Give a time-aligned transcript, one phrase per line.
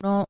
[0.00, 0.26] No.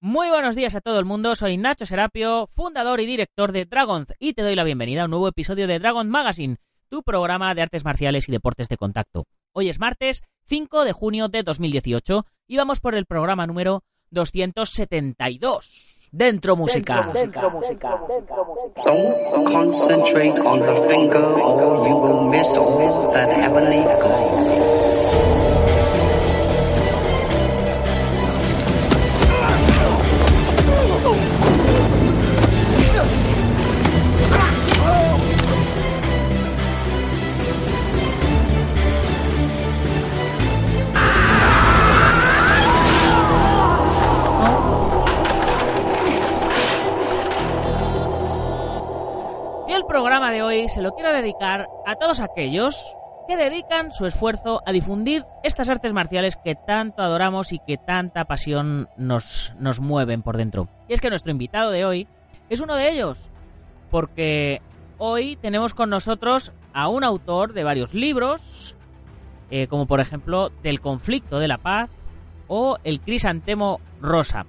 [0.00, 4.14] Muy buenos días a todo el mundo, soy Nacho Serapio, fundador y director de Dragons,
[4.18, 6.56] y te doy la bienvenida a un nuevo episodio de Dragon Magazine,
[6.88, 9.26] tu programa de artes marciales y deportes de contacto.
[9.52, 13.82] Hoy es martes 5 de junio de 2018 y vamos por el programa número
[14.12, 16.08] 272.
[16.10, 17.10] Dentro música.
[17.12, 18.00] Dentro música.
[18.82, 24.84] Don't concentrate on the finger or you will miss all that heavenly glow.
[49.94, 52.96] Programa de hoy se lo quiero dedicar a todos aquellos
[53.28, 58.24] que dedican su esfuerzo a difundir estas artes marciales que tanto adoramos y que tanta
[58.24, 60.68] pasión nos, nos mueven por dentro.
[60.88, 62.08] Y es que nuestro invitado de hoy
[62.50, 63.30] es uno de ellos,
[63.92, 64.62] porque
[64.98, 68.74] hoy tenemos con nosotros a un autor de varios libros,
[69.52, 71.88] eh, como por ejemplo Del conflicto de la paz
[72.48, 74.44] o El crisantemo rosa.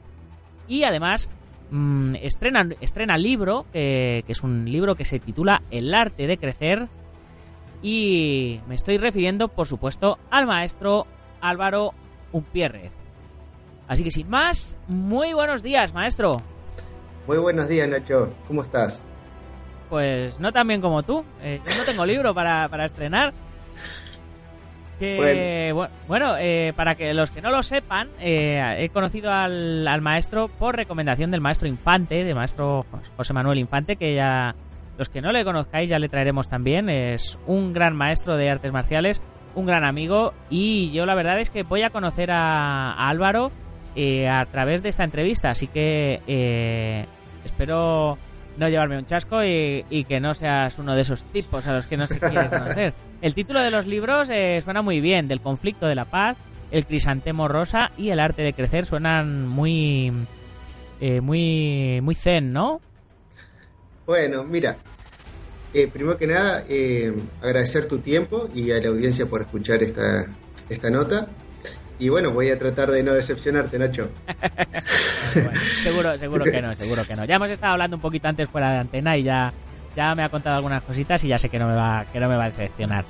[0.67, 1.29] Y además
[1.71, 6.37] mm, estrena, estrena libro, eh, que es un libro que se titula El arte de
[6.37, 6.87] crecer.
[7.81, 11.05] Y me estoy refiriendo, por supuesto, al maestro
[11.41, 11.93] Álvaro
[12.31, 12.91] Umpierrez.
[13.87, 16.41] Así que sin más, muy buenos días, maestro.
[17.27, 18.33] Muy buenos días, Nacho.
[18.47, 19.03] ¿Cómo estás?
[19.89, 21.23] Pues no tan bien como tú.
[21.41, 23.33] Eh, yo no tengo libro para, para estrenar.
[24.99, 29.87] Que, bueno, bueno eh, para que los que no lo sepan, eh, he conocido al,
[29.87, 32.85] al, maestro por recomendación del maestro Infante, de maestro
[33.17, 34.55] José Manuel Infante, que ya
[34.97, 36.89] los que no le conozcáis ya le traeremos también.
[36.89, 39.21] Es un gran maestro de artes marciales,
[39.55, 43.51] un gran amigo y yo la verdad es que voy a conocer a, a Álvaro
[43.95, 47.05] eh, a través de esta entrevista, así que eh,
[47.45, 48.17] espero
[48.57, 51.97] no llevarme un chasco y, que no seas uno de esos tipos a los que
[51.97, 52.93] no se quiere conocer.
[53.21, 56.37] El título de los libros eh, suena muy bien, del conflicto de la paz,
[56.71, 60.11] el crisantemo rosa y el arte de crecer suenan muy,
[60.99, 62.81] eh, muy, muy zen, ¿no?
[64.05, 64.77] Bueno, mira,
[65.73, 66.63] eh, primero que nada,
[67.41, 70.27] agradecer tu tiempo y a la audiencia por escuchar esta,
[70.69, 71.27] esta nota.
[71.99, 74.09] Y bueno, voy a tratar de no decepcionarte, Nacho.
[75.83, 77.25] seguro, seguro que no, seguro que no.
[77.25, 79.53] Ya hemos estado hablando un poquito antes fuera de antena y ya,
[79.95, 82.27] ya me ha contado algunas cositas y ya sé que no me va, que no
[82.27, 83.05] me va a decepcionar.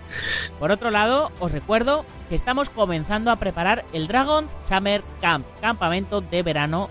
[0.59, 6.22] Por otro lado, os recuerdo que estamos comenzando a preparar el Dragon Summer Camp, campamento
[6.22, 6.90] de verano,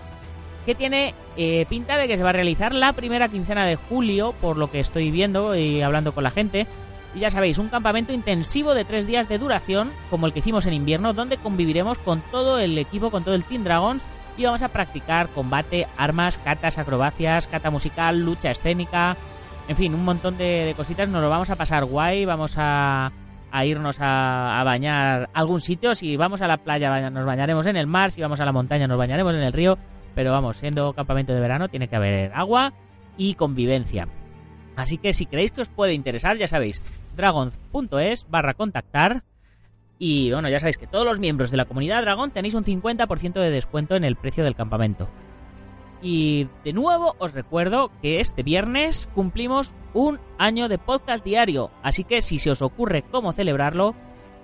[0.65, 4.33] que tiene eh, pinta de que se va a realizar la primera quincena de julio,
[4.41, 6.67] por lo que estoy viendo y hablando con la gente.
[7.15, 10.65] Y ya sabéis, un campamento intensivo de tres días de duración, como el que hicimos
[10.65, 14.01] en invierno, donde conviviremos con todo el equipo, con todo el Team Dragon,
[14.37, 19.15] y vamos a practicar combate, armas, catas, acrobacias, cata musical, lucha escénica,
[19.69, 21.07] en fin, un montón de, cositas.
[21.07, 23.13] Nos lo vamos a pasar guay, vamos a,
[23.49, 25.95] a irnos a, a, bañar algún sitio.
[25.95, 28.87] Si vamos a la playa, nos bañaremos en el mar, si vamos a la montaña,
[28.87, 29.77] nos bañaremos en el río.
[30.15, 32.73] Pero vamos, siendo campamento de verano, tiene que haber agua
[33.17, 34.07] y convivencia.
[34.75, 36.83] Así que si creéis que os puede interesar, ya sabéis,
[37.15, 39.23] dragons.es barra contactar.
[39.97, 43.33] Y bueno, ya sabéis que todos los miembros de la comunidad Dragon tenéis un 50%
[43.33, 45.07] de descuento en el precio del campamento.
[46.01, 51.71] Y de nuevo os recuerdo que este viernes cumplimos un año de podcast diario.
[51.81, 53.95] Así que si se os ocurre cómo celebrarlo,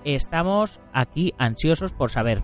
[0.06, 2.42] estamos aquí ansiosos por saber.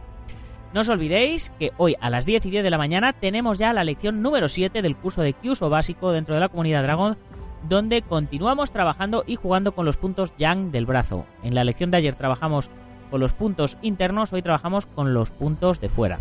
[0.73, 3.71] No os olvidéis que hoy a las 10 y 10 de la mañana tenemos ya
[3.71, 7.17] la lección número 7 del curso de Kyuso básico dentro de la comunidad Dragon
[7.63, 11.25] donde continuamos trabajando y jugando con los puntos yang del brazo.
[11.43, 12.69] En la lección de ayer trabajamos
[13.09, 16.19] con los puntos internos, hoy trabajamos con los puntos de fuera.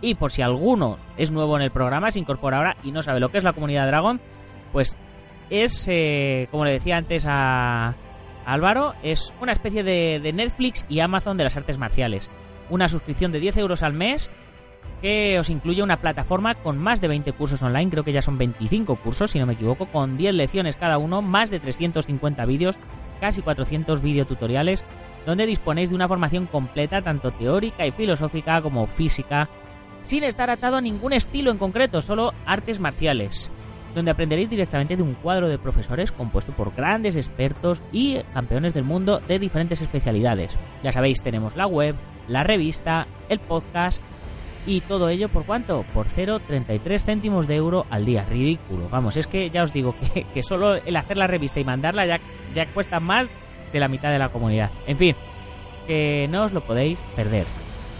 [0.00, 3.20] Y por si alguno es nuevo en el programa, se incorpora ahora y no sabe
[3.20, 4.20] lo que es la comunidad Dragon,
[4.72, 4.96] pues
[5.50, 7.94] es, eh, como le decía antes a,
[8.46, 12.30] Álvaro, es una especie de, de Netflix y Amazon de las artes marciales.
[12.70, 14.30] Una suscripción de 10 euros al mes
[15.00, 18.38] que os incluye una plataforma con más de 20 cursos online, creo que ya son
[18.38, 22.78] 25 cursos, si no me equivoco, con 10 lecciones cada uno, más de 350 vídeos,
[23.20, 24.84] casi 400 videotutoriales,
[25.26, 29.48] donde disponéis de una formación completa, tanto teórica y filosófica como física,
[30.02, 33.52] sin estar atado a ningún estilo en concreto, solo artes marciales,
[33.94, 38.84] donde aprenderéis directamente de un cuadro de profesores compuesto por grandes expertos y campeones del
[38.84, 40.56] mundo de diferentes especialidades.
[40.82, 41.94] Ya sabéis, tenemos la web,
[42.26, 44.02] la revista, el podcast,
[44.68, 45.82] y todo ello por cuánto?
[45.94, 48.26] Por 0,33 céntimos de euro al día.
[48.28, 48.88] Ridículo.
[48.90, 49.96] Vamos, es que ya os digo
[50.34, 52.20] que, solo el hacer la revista y mandarla ya,
[52.54, 53.28] ya cuesta más
[53.72, 54.70] de la mitad de la comunidad.
[54.86, 55.16] En fin,
[55.86, 57.46] que no os lo podéis perder.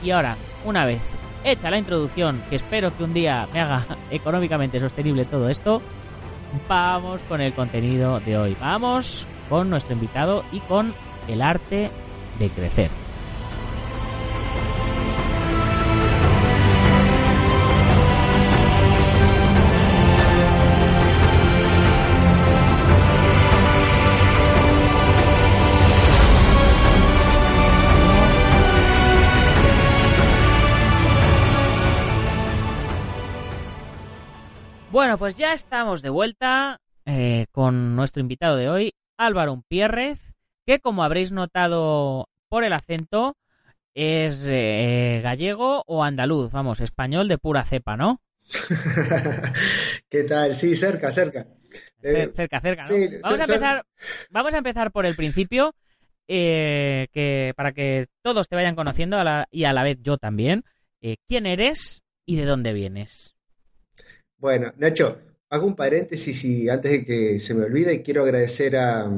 [0.05, 0.37] Y ahora,
[0.67, 1.01] una vez
[1.43, 5.81] hecha la introducción, que espero que un día me haga económicamente sostenible todo esto,
[6.69, 8.57] vamos con el contenido de hoy.
[8.61, 10.95] Vamos con nuestro invitado y con
[11.29, 11.91] el arte
[12.39, 12.91] de crecer.
[34.99, 40.19] Bueno, pues ya estamos de vuelta eh, con nuestro invitado de hoy, Álvaro Umpierrez,
[40.67, 43.37] que como habréis notado por el acento,
[43.95, 48.21] es eh, gallego o andaluz, vamos, español de pura cepa, ¿no?
[50.11, 50.57] ¿Qué tal?
[50.57, 51.47] Sí, cerca, cerca.
[52.03, 52.97] Eh, cerca, cerca, ¿no?
[53.23, 53.87] vamos, a empezar,
[54.31, 55.77] vamos a empezar por el principio,
[56.27, 59.17] que para que todos te vayan conociendo
[59.53, 60.65] y a la vez yo también.
[61.29, 63.38] ¿Quién eres y de dónde vienes?
[64.39, 65.19] Bueno, Nacho,
[65.51, 69.11] hago un paréntesis y antes de que se me olvide, quiero agradecer a,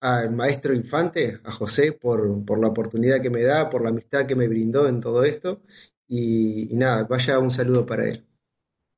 [0.00, 4.26] al maestro Infante, a José, por, por, la oportunidad que me da, por la amistad
[4.26, 5.62] que me brindó en todo esto.
[6.08, 8.24] Y, nada, vaya un saludo para él.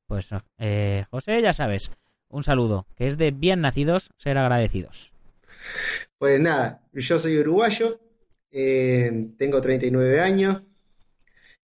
[0.07, 1.91] Pues eh, José, ya sabes,
[2.29, 5.11] un saludo, que es de bien nacidos ser agradecidos.
[6.17, 7.99] Pues nada, yo soy uruguayo,
[8.51, 10.63] eh, tengo 39 años,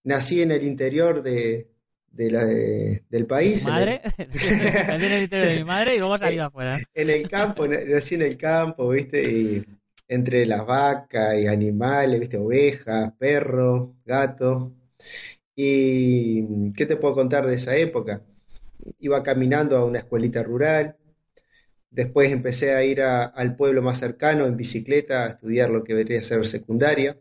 [0.03, 1.74] nací en el interior de,
[2.15, 3.65] de la, del país.
[3.65, 4.01] madre?
[4.17, 5.29] En el...
[5.29, 6.79] de mi madre y luego salí afuera.
[6.93, 9.29] En el campo, nací en el campo, ¿viste?
[9.29, 9.65] Y
[10.07, 12.37] entre las vacas y animales, ¿viste?
[12.37, 14.71] Ovejas, perros, gatos.
[15.55, 18.21] ¿Y qué te puedo contar de esa época?
[18.99, 20.97] Iba caminando a una escuelita rural,
[21.89, 26.21] después empecé a ir al pueblo más cercano en bicicleta a estudiar lo que debería
[26.23, 27.19] ser secundaria.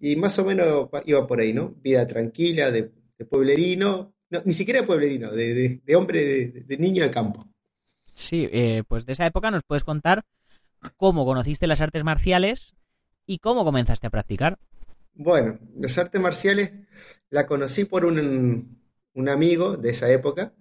[0.00, 1.76] Y más o menos iba por ahí, ¿no?
[1.82, 2.90] Vida tranquila, de,
[3.22, 4.14] de pueblerino,
[4.44, 7.46] ni siquiera pueblerino, de, hombre, de, niño de campo.
[8.12, 10.24] Sí, eh, pues de esa época nos puedes contar
[10.96, 12.74] cómo conociste las artes marciales
[13.26, 14.58] y cómo comenzaste a practicar.
[15.14, 16.72] Bueno, las artes marciales
[17.30, 18.80] la conocí por un,
[19.28, 20.52] amigo de esa época.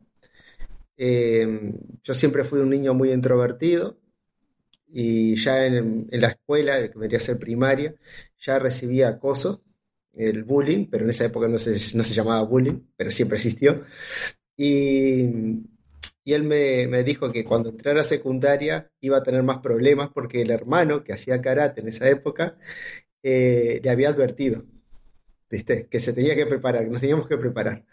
[0.97, 1.73] Eh,
[2.03, 3.97] yo siempre fui un niño muy introvertido
[4.87, 7.95] y ya en, en la escuela, que debería ser primaria,
[8.37, 9.63] ya recibía acoso
[10.13, 13.83] el bullying, pero en esa época no se, no se llamaba bullying, pero siempre existió.
[14.57, 15.25] Y,
[16.23, 20.09] y él me, me, dijo que cuando entrara a secundaria iba a tener más problemas
[20.13, 22.57] porque el hermano que hacía karate en esa época
[23.23, 24.65] eh, le había advertido.
[25.49, 25.87] ¿Viste?
[25.87, 27.85] Que se tenía que preparar, que nos teníamos que preparar.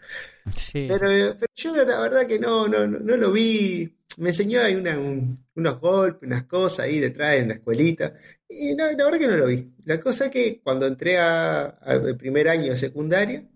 [0.71, 0.97] Pero,
[1.37, 5.79] pero, yo la verdad que no, no, no, no lo vi me enseñó ahí unos
[5.79, 8.13] golpes, unas cosas ahí detrás en la escuelita.
[8.47, 9.73] Y no, la verdad que no lo vi.
[9.85, 13.47] La cosa es que cuando entré al primer año de secundaria,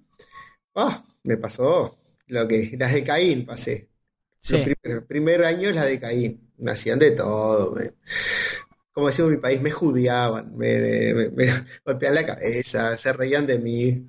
[0.73, 3.89] oh, me pasó lo que las de Caín pasé.
[4.49, 6.51] El primer, año las de Caín.
[6.57, 7.75] Me hacían de todo.
[8.93, 11.45] como decimos en mi país, me judiaban, me, me,
[11.85, 14.07] golpeaban la cabeza, se reían de mí.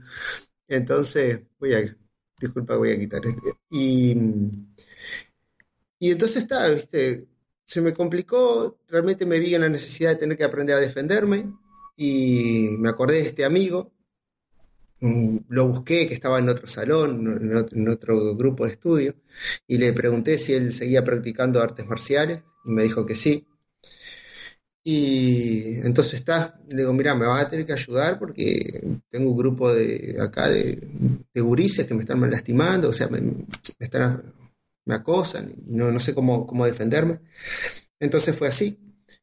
[0.69, 1.97] Entonces, voy a,
[2.39, 3.53] disculpa, voy a quitar este.
[3.71, 4.15] Y
[5.99, 7.26] y entonces está, ¿viste?
[7.64, 11.52] Se me complicó, realmente me vi en la necesidad de tener que aprender a defenderme
[11.96, 13.93] y me acordé de este amigo,
[15.00, 17.26] mm, lo busqué, que estaba en otro salón,
[17.73, 19.14] en otro grupo de estudio,
[19.67, 23.47] y le pregunté si él seguía practicando artes marciales y me dijo que sí.
[24.87, 29.37] Y entonces está, le digo, mira, me vas a tener que ayudar porque tengo un
[29.37, 30.76] grupo de acá de,
[31.33, 33.47] de que me están lastimando, o sea, me, me
[33.78, 34.23] están
[34.85, 37.21] me acosan y no, no sé cómo, cómo defenderme.
[38.00, 38.79] Entonces fue así.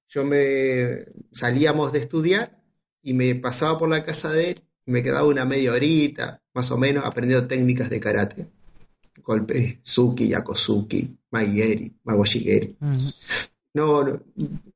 [0.07, 2.61] Yo me salíamos de estudiar
[3.01, 6.71] y me pasaba por la casa de él y me quedaba una media horita, más
[6.71, 8.51] o menos, aprendiendo técnicas de karate.
[9.23, 12.77] Golpe, Suki, Yakosuki, Maigeri, Magoshigeri.
[13.73, 14.21] no, no,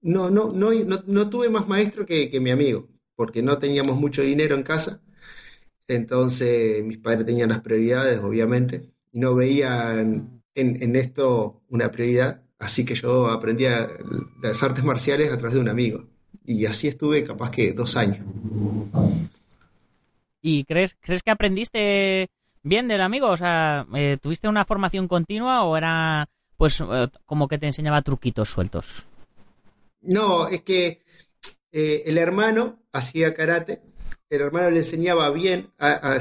[0.01, 4.21] no, no, no, no, tuve más maestro que, que mi amigo, porque no teníamos mucho
[4.21, 5.01] dinero en casa.
[5.87, 12.85] Entonces mis padres tenían las prioridades, obviamente, y no veían en, esto una prioridad, así
[12.85, 13.65] que yo aprendí
[14.41, 16.07] las artes marciales a través de un amigo.
[16.45, 18.19] Y así estuve capaz que dos años.
[20.41, 22.29] ¿Y crees, crees que aprendiste
[22.61, 23.27] bien del amigo?
[23.29, 28.01] O sea, eh, ¿tuviste una formación continua o era pues eh, como que te enseñaba
[28.01, 29.05] truquitos sueltos?
[30.01, 31.01] No, es que
[31.71, 33.81] eh, el hermano hacía karate
[34.29, 36.17] el hermano le enseñaba bien a,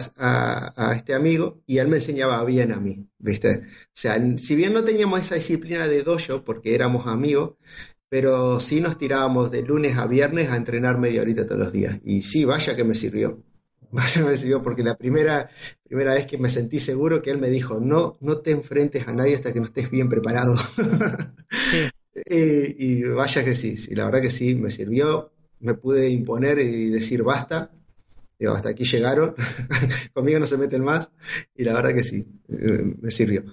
[0.95, 3.63] este amigo y él me enseñaba bien a mí, ¿viste?
[3.67, 7.55] O sea, si bien no teníamos esa disciplina de dojo porque éramos amigos,
[8.09, 12.01] pero sí nos tirábamos de lunes a viernes a entrenar media horita todos los días.
[12.05, 13.43] Y sí, vaya que me sirvió.
[13.95, 15.49] Vaya me sirvió porque la primera,
[15.85, 19.13] primera vez que me sentí seguro que él me dijo, no, no te enfrentes a
[19.13, 20.57] nadie hasta que no estés bien preparado.
[22.27, 26.91] y, vaya que sí, sí, la verdad que sí, me sirvió, me pude imponer y
[26.91, 27.71] decir basta,
[28.45, 29.35] digo, hasta aquí llegaron,
[30.15, 31.11] conmigo no se meten más,
[31.55, 33.45] y la verdad que sí, eh, me sirvió.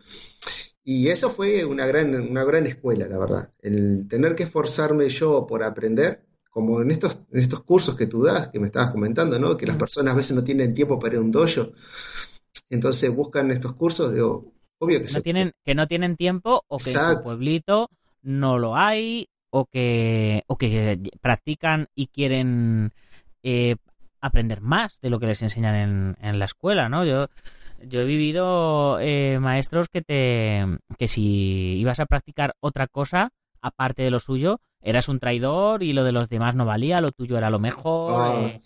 [0.84, 3.54] Y eso fue una gran, una gran escuela, la verdad.
[3.62, 8.24] El tener que esforzarme yo por aprender, como en estos, en estos cursos que tú
[8.24, 9.56] das, que me estabas comentando, ¿no?
[9.58, 11.72] Que las personas a veces no tienen tiempo para ir a un dojo,
[12.70, 16.92] entonces buscan estos cursos, digo, obvio que no tienen Que no tienen tiempo o que
[16.92, 17.90] en su pueblito
[18.22, 22.94] no lo hay o que, o que practican y quieren
[23.44, 23.76] eh,
[24.22, 27.04] aprender más de lo que les enseñan en, en la escuela, ¿no?
[27.04, 27.28] Yo
[27.88, 30.66] yo he vivido eh, maestros que te
[30.98, 35.94] que si ibas a practicar otra cosa aparte de lo suyo eras un traidor y
[35.94, 38.42] lo de los demás no valía lo tuyo era lo mejor ah.
[38.42, 38.60] eh.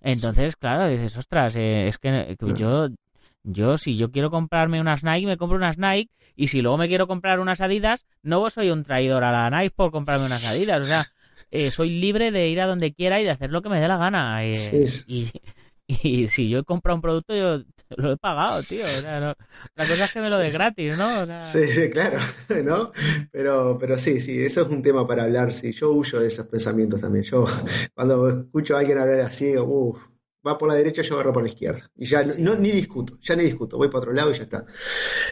[0.00, 2.88] entonces claro dices ostras eh, es que, yo
[3.42, 6.88] yo si yo quiero comprarme unas Nike me compro unas Nike y si luego me
[6.88, 10.80] quiero comprar unas Adidas no soy un traidor a la Nike por comprarme unas Adidas
[10.80, 11.06] o sea
[11.70, 13.96] soy libre de ir a donde quiera y de hacer lo que me dé la
[13.96, 14.54] gana y,
[15.88, 17.62] y si yo he comprado un producto, yo
[17.96, 18.84] lo he pagado, tío.
[19.02, 19.34] la
[19.76, 21.40] cosa es que me lo dé gratis, ¿no?
[21.40, 22.18] Sí, sí, claro,
[22.64, 22.90] ¿no?
[23.30, 25.54] Pero, pero sí, sí, eso es un tema para hablar.
[25.54, 27.24] Sí, yo huyo de esos pensamientos también.
[27.24, 27.46] Yo,
[27.94, 30.00] cuando escucho a alguien hablar así, uff,
[30.46, 31.90] va por la derecha, yo agarro por la izquierda.
[31.96, 34.66] Y ya no, ni discuto, ya ni discuto, voy para otro lado y ya está.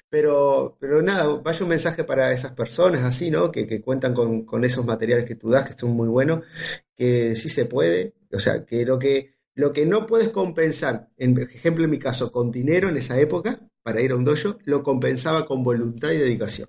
[0.08, 3.52] Pero, pero nada, vaya un mensaje para esas personas así, ¿no?
[3.52, 6.40] Que, que cuentan con, con esos materiales que tú das, que son muy buenos,
[6.96, 8.14] que sí se puede.
[8.32, 12.32] O sea, que lo que lo que no puedes compensar, en ejemplo en mi caso,
[12.32, 16.16] con dinero en esa época, para ir a un dojo, lo compensaba con voluntad y
[16.16, 16.68] dedicación.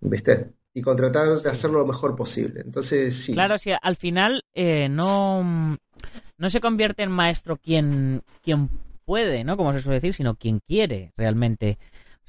[0.00, 0.54] ¿Viste?
[0.74, 2.62] Y con tratar de hacerlo lo mejor posible.
[2.64, 3.34] Entonces, sí.
[3.34, 5.78] Claro, si al final eh, no,
[6.40, 8.68] no se convierte en maestro quien, quien
[9.04, 9.56] puede, ¿no?
[9.56, 11.78] Como se suele decir, sino quien quiere realmente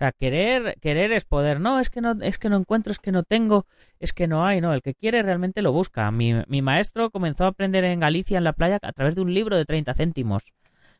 [0.02, 1.60] sea, querer, querer es poder.
[1.60, 3.68] No, es que no, es que no encuentro, es que no tengo,
[4.00, 4.74] es que no hay, no.
[4.74, 6.10] El que quiere realmente lo busca.
[6.12, 9.34] Mi, mi maestro comenzó a aprender en Galicia, en la playa, a través de un
[9.34, 10.44] libro de 30 céntimos.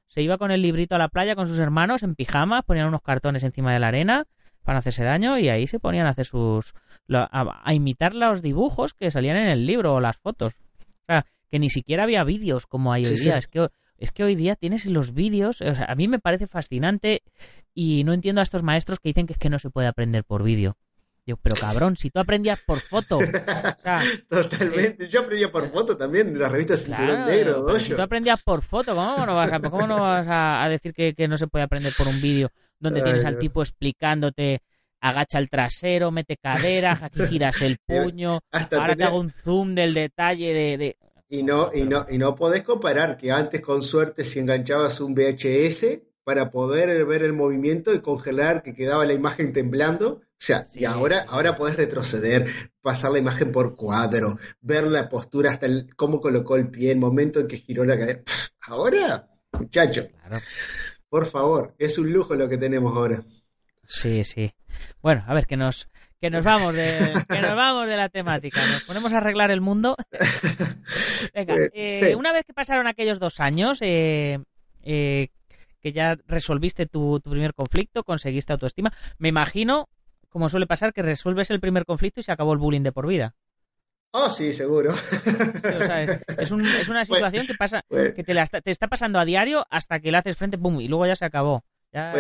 [0.08, 3.02] Se iba con el librito a la playa con sus hermanos en pijama, ponían unos
[3.02, 4.26] cartones encima de la arena
[4.64, 6.74] para no hacerse daño y ahí se ponían a hacer sus.
[7.10, 10.54] a, imitar los dibujos que salían en el libro o las fotos.
[10.54, 13.38] O sea, que ni siquiera había vídeos como hay hoy día.
[13.38, 13.68] Es que
[13.98, 17.22] es que hoy día tienes los vídeos, o sea, a mí me parece fascinante
[17.76, 20.24] y no entiendo a estos maestros que dicen que es que no se puede aprender
[20.24, 20.76] por vídeo.
[21.24, 23.20] Yo, pero cabrón, si tú aprendías por foto.
[24.28, 25.08] Totalmente.
[25.08, 28.96] Yo aprendía por foto también en las revistas Cinturón Negro, Si tú aprendías por foto,
[28.96, 32.08] ¿cómo no vas a, cómo no vas a, decir que, no se puede aprender por
[32.08, 34.64] un vídeo donde tienes al tipo explicándote
[35.00, 39.94] agacha el trasero, mete cadera, aquí giras el puño, ahora te hago un zoom del
[39.94, 40.98] detalle de,
[41.34, 45.16] Y no, y no, y no podés comparar que antes con suerte si enganchabas un
[45.16, 50.16] VHS para poder ver el movimiento y congelar que quedaba la imagen temblando.
[50.16, 52.48] O sea, y ahora, ahora podés retroceder,
[52.82, 57.00] pasar la imagen por cuadro, ver la postura hasta el, cómo colocó el pie, el
[57.00, 58.24] momento en que giró la cadera.
[58.68, 60.10] Ahora, muchacho,
[61.08, 63.24] por favor, es un lujo lo que tenemos ahora.
[63.88, 64.54] Sí, sí.
[65.02, 65.88] Bueno, a ver, que nos,
[66.22, 68.62] que nos vamos de, que nos vamos de la temática.
[68.68, 69.98] Nos ponemos a arreglar el mundo.
[71.34, 74.40] Venga, eh, eh, una vez que pasaron aquellos dos años, eh,
[74.84, 75.30] eh
[75.82, 78.94] que ya resolviste tu, primer conflicto, conseguiste autoestima.
[79.18, 79.90] Me imagino,
[80.30, 83.08] como suele pasar, que resuelves el primer conflicto y se acabó el bullying de por
[83.08, 83.34] vida.
[84.12, 84.92] Oh, sí, seguro.
[86.38, 90.20] es, una situación que pasa, que te, te, está pasando a diario hasta que le
[90.20, 91.66] haces frente, pum, y luego ya se acabó.
[91.92, 92.14] Ya,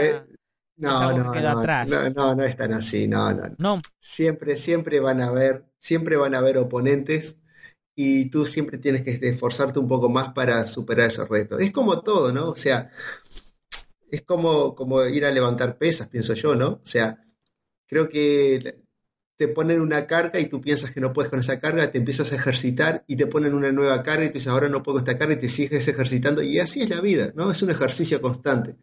[0.77, 3.81] no, no, no, no, no, es tan así, no, no, no.
[3.97, 7.37] Siempre, siempre van a haber, siempre van a haber oponentes
[7.95, 11.61] y tú siempre tienes que esforzarte un poco más para superar esos retos.
[11.61, 12.49] Es como todo, ¿no?
[12.49, 12.89] O sea,
[14.09, 16.69] es como, como ir a levantar pesas, pienso yo, ¿no?
[16.69, 17.23] O sea,
[17.87, 18.81] creo que
[19.35, 22.31] te ponen una carga y tú piensas que no puedes con esa carga, te empiezas
[22.31, 25.17] a ejercitar y te ponen una nueva carga y tú dices, ahora no puedo esta
[25.17, 27.51] carga y te sigues ejercitando y así es la vida, ¿no?
[27.51, 28.75] Es un ejercicio constante.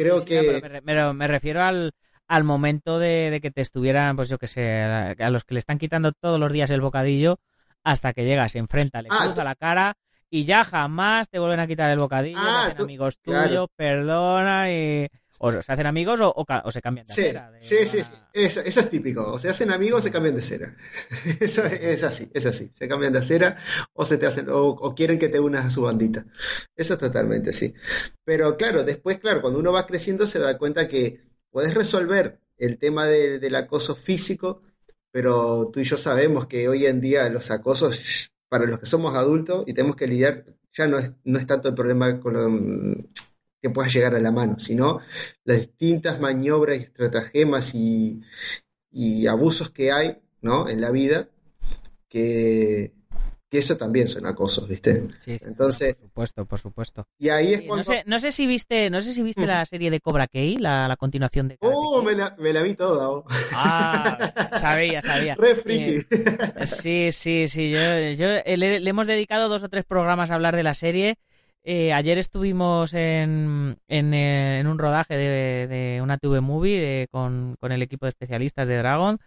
[0.00, 0.80] Creo que...
[0.84, 1.92] pero me, refiero al,
[2.26, 5.78] al momento de, que te estuvieran, pues yo que sé, a, los que le están
[5.78, 7.38] quitando todos los días el bocadillo
[7.84, 9.96] hasta que llegas, se enfrenta, le ah, cruza la cara
[10.30, 15.08] y ya jamás te vuelven a quitar el bocadillo, ah, amigos tuyos, perdona y...
[15.42, 17.50] O se hacen amigos o, se cambian de cera.
[17.58, 19.32] sí, sí, sí, eso, es típico.
[19.32, 20.76] O se hacen amigos o se cambian de cera.
[21.40, 22.70] eso es así, es así.
[22.74, 23.56] Se cambian de cera
[23.94, 26.26] o se te hacen, o, quieren que te unas a su bandita.
[26.76, 27.72] Eso es totalmente así.
[28.24, 32.76] Pero claro, después, claro, cuando uno va creciendo se da cuenta que puedes resolver el
[32.76, 34.62] tema del acoso físico,
[35.10, 39.16] pero tú y yo sabemos que hoy en día los acosos para los que somos
[39.16, 42.20] adultos y tenemos que lidiar, ya no es, no es tanto el problema
[43.62, 45.00] que pueda llegar a la mano, sino
[45.44, 48.20] las distintas maniobras y estratagemas y,
[48.90, 50.68] y abusos que hay ¿no?
[50.68, 51.30] en la vida
[52.08, 52.92] que,
[53.50, 55.08] que eso también son acosos, ¿viste?
[55.18, 57.08] Sí, sí, Entonces, por supuesto, por supuesto.
[57.18, 57.90] y ahí es Sí, cuando...
[57.90, 60.56] no, sé, no sé si viste, no sé si viste la serie de Cobra Kai,
[60.56, 63.10] la, la continuación de Karate ¡Oh, me la, me la vi toda!
[63.10, 63.24] oh.
[63.52, 64.16] Ah,
[64.60, 65.34] sabía, sabía.
[65.34, 65.96] Re friki.
[66.56, 67.70] Eh, sí, sí, sí.
[67.72, 67.78] Yo,
[68.16, 71.16] yo eh, le, le hemos dedicado dos o tres programas a hablar de la serie.
[71.62, 77.08] Eh, ayer estuvimos en, en, eh, en un rodaje de, de una TV Movie de-
[77.10, 79.18] con, con el equipo de especialistas de Dragon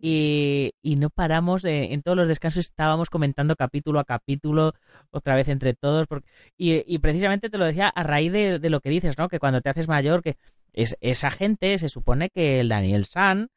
[0.00, 4.72] Y, y no paramos, de- en todos los descansos estábamos comentando capítulo a capítulo,
[5.10, 8.70] otra vez entre todos, porque, y, y precisamente te lo decía a raíz de, de
[8.70, 9.28] lo que dices, ¿no?
[9.28, 10.36] Que cuando te haces mayor, que
[10.72, 13.48] es, esa gente, se supone que el Daniel San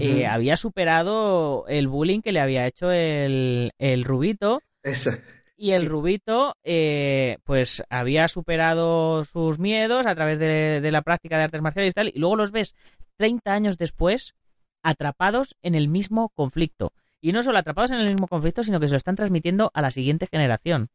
[0.00, 4.60] eh, había superado el bullying que le había hecho el, el Rubito,
[5.56, 11.38] y el Rubito, eh, pues había superado sus miedos a través de, de la práctica
[11.38, 12.74] de artes marciales y tal, y luego los ves
[13.16, 14.34] 30 años después
[14.84, 16.92] atrapados en el mismo conflicto.
[17.20, 19.82] Y no solo atrapados en el mismo conflicto, sino que se lo están transmitiendo a
[19.82, 20.90] la siguiente generación.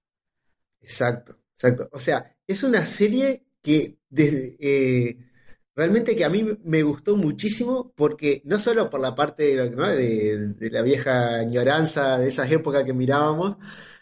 [0.80, 1.90] Exacto, exacto.
[1.92, 5.18] O sea, es una serie que desde, eh,
[5.76, 10.70] realmente que a mí me gustó muchísimo porque no solo por la parte de, de,
[10.70, 13.58] la vieja añoranza de esas épocas que mirábamos,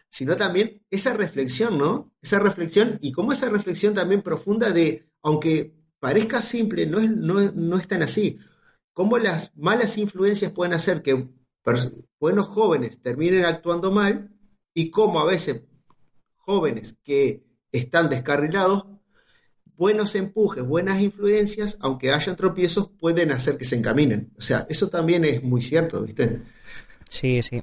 [0.09, 2.05] sino también esa reflexión, ¿no?
[2.21, 7.51] Esa reflexión y cómo esa reflexión también profunda de, aunque parezca simple, no es, no
[7.51, 8.39] no es tan así.
[8.97, 11.29] Cómo las malas influencias pueden hacer que
[12.19, 14.31] buenos jóvenes terminen actuando mal
[14.73, 15.67] y cómo a veces
[16.35, 18.87] jóvenes que están descarrilados,
[19.75, 24.33] buenos empujes, buenas influencias, aunque hayan tropiezos, pueden hacer que se encaminen.
[24.35, 26.41] O sea, eso también es muy cierto, ¿viste?
[27.07, 27.61] Sí, sí.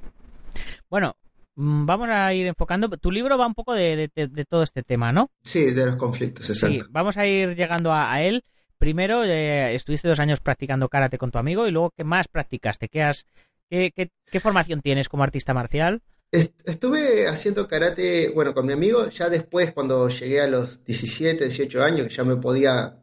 [0.89, 1.17] Bueno,
[1.55, 2.87] mm, vamos a ir enfocando.
[2.91, 5.29] Tu libro va un poco de, de- de- de todo este tema, ¿no?
[5.43, 6.87] Sí, de los conflictos, Sí, exacto.
[6.91, 8.41] vamos a ir llegando a, a él.
[8.77, 12.89] Primero, eh, estuviste dos años practicando karate con tu amigo y luego, ¿qué más practicaste?
[12.89, 13.25] ¿Qué, has,
[13.69, 16.01] qué, qué- qué formación tienes como artista marcial?
[16.31, 21.45] Est- Estuve haciendo karate, bueno, con mi amigo, ya después, cuando llegué a los 17,
[21.45, 22.97] 18 años, que ya me podía,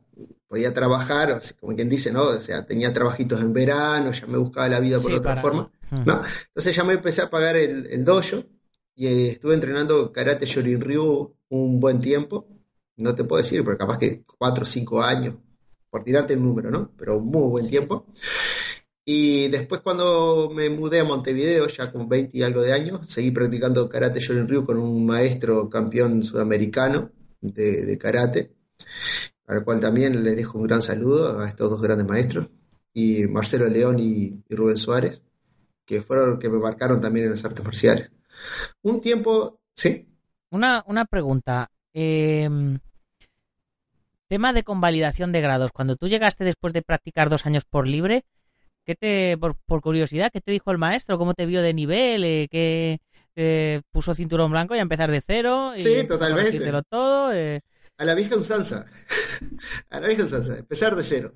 [0.48, 2.22] podía trabajar, como quien dice, ¿no?
[2.24, 5.42] O sea, tenía trabajitos en verano, ya me buscaba la vida por Sí, otra para-
[5.42, 5.72] forma.
[6.06, 6.22] ¿no?
[6.48, 8.44] Entonces ya me empecé a pagar el, el dojo
[8.94, 12.46] y eh, estuve entrenando karate Shorin Ryu un buen tiempo.
[12.96, 15.34] No te puedo decir, pero capaz que 4 o 5 años,
[15.92, 16.92] por tirarte el número, ¿no?
[16.98, 18.06] Pero un muy buen tiempo.
[19.04, 23.32] Y después cuando me mudé a Montevideo, ya con 20 y algo de años, seguí
[23.32, 28.54] practicando karate Shorin Ryu con un maestro campeón sudamericano de, de karate,
[29.46, 32.48] al cual también les dejo un gran saludo a estos dos grandes maestros,
[32.94, 35.22] y Marcelo León y, y Rubén Suárez
[35.86, 38.12] que fueron los que me marcaron también en las artes marciales.
[38.82, 40.08] Un tiempo, sí,
[40.50, 41.70] Una, una pregunta.
[41.94, 42.48] eh,
[44.32, 45.72] tema de convalidación de grados.
[45.72, 48.24] Cuando tú llegaste después de practicar dos años por libre,
[48.86, 51.18] ¿qué te, por, por curiosidad, qué te dijo el maestro?
[51.18, 52.24] ¿Cómo te vio de nivel?
[52.24, 52.98] Eh, ¿Qué
[53.36, 55.74] eh, puso cinturón blanco y a empezar de cero?
[55.76, 56.58] Y Sí, totalmente.
[56.88, 57.32] todo.
[57.34, 57.60] eh,
[57.98, 58.86] a la vieja usanza,
[59.90, 61.32] a la vieja usanza, empezar de cero.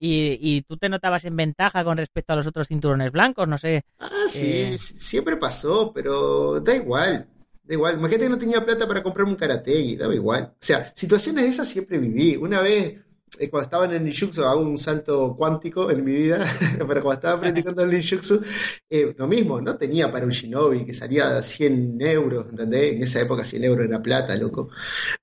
[0.00, 3.58] y, y tú te notabas en ventaja con respecto a los otros cinturones blancos, no
[3.58, 3.82] sé.
[4.00, 4.78] Ah, sí, Eh.
[4.78, 7.28] siempre pasó, pero da igual,
[7.70, 7.94] da igual.
[7.94, 10.52] Imagínate que no tenía plata para comprarme un karate y daba igual.
[10.52, 12.36] O sea, situaciones de esas siempre viví.
[12.36, 12.96] Una vez,
[13.38, 16.38] eh, cuando estaba en el ninjutsu, hago un salto cuántico en mi vida,
[16.88, 18.42] pero cuando estaba practicando el ninjutsu,
[18.90, 22.92] eh, lo mismo, no tenía para un shinobi que salía 100 euros, ¿entendés?
[22.92, 24.68] En esa época 100 euros era plata, loco.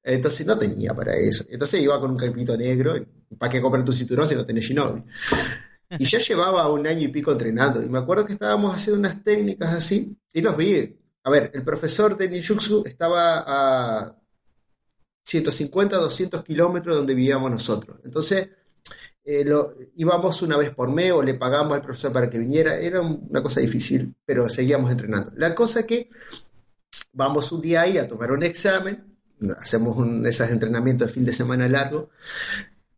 [0.02, 1.44] Entonces no tenía para eso.
[1.50, 2.96] Entonces iba con un capito negro.
[3.38, 5.02] ¿Para qué comprar tu cinturón si no tenés shinobi?
[6.00, 7.84] Y ya llevaba un año y pico entrenando.
[7.84, 10.18] Y me acuerdo que estábamos haciendo unas técnicas así.
[10.34, 10.98] Y los vi.
[11.28, 14.16] A ver, el profesor de Ninjutsu estaba a
[15.26, 18.00] 150, 200 kilómetros de donde vivíamos nosotros.
[18.06, 18.48] Entonces,
[19.26, 19.46] eh,
[19.98, 22.80] íbamos una vez por mes o le pagamos al profesor para que viniera.
[22.80, 25.34] Era una cosa difícil, pero seguíamos entrenando.
[25.36, 26.10] La cosa que
[27.12, 29.18] vamos un día ahí a tomar un examen.
[29.60, 32.10] Hacemos un, esos entrenamientos de fin de semana largo.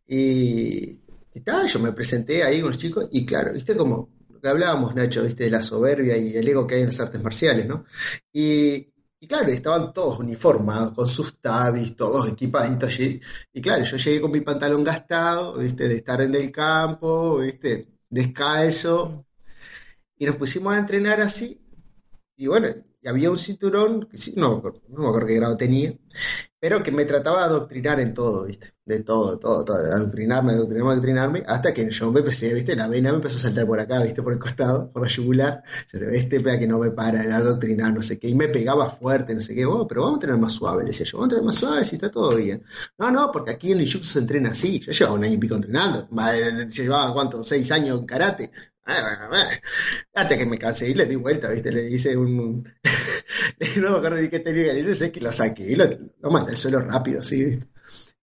[0.06, 1.00] Y,
[1.34, 5.44] y yo me presenté ahí con los chicos y claro, viste como hablábamos, Nacho, viste,
[5.44, 7.84] de la soberbia y el ego que hay en las artes marciales, ¿no?
[8.32, 13.20] Y, y claro, estaban todos uniformados, con sus tabis, todos equipaditos allí.
[13.52, 17.88] Y claro, yo llegué con mi pantalón gastado, viste, de estar en el campo, viste,
[18.08, 19.26] descalzo.
[20.18, 21.60] Y nos pusimos a entrenar así.
[22.36, 22.68] Y bueno,
[23.02, 25.94] y había un cinturón, que sí, no, no me acuerdo qué grado tenía,
[26.58, 28.74] pero que me trataba de adoctrinar en todo, ¿viste?
[28.84, 32.76] De todo, todo, todo, de adoctrinarme, adoctrinarme, adoctrinarme, hasta que yo me empecé, ¿viste?
[32.76, 34.22] La vena me empezó a saltar por acá, ¿viste?
[34.22, 35.62] Por el costado, por la yugular.
[35.92, 38.48] Yo decía, este pega que no me para de adoctrinar, no sé qué, y me
[38.48, 41.18] pegaba fuerte, no sé qué, oh, pero vamos a tener más suave, le decía yo,
[41.18, 42.62] vamos a tener más suave si está todo bien.
[42.98, 44.80] No, no, porque aquí en el Jiu-Jitsu se entrena así.
[44.80, 47.42] Yo llevaba un año y pico entrenando, yo llevaba, ¿cuánto?
[47.44, 48.50] Seis años en karate.
[50.14, 51.70] Hasta que me cansé y le di vuelta, ¿viste?
[51.72, 52.62] Le hice un.
[53.82, 55.84] no me acuerdo ni qué técnica le hice, sé que lo saqué y lo,
[56.20, 57.58] lo mandé al suelo rápido, ¿sí?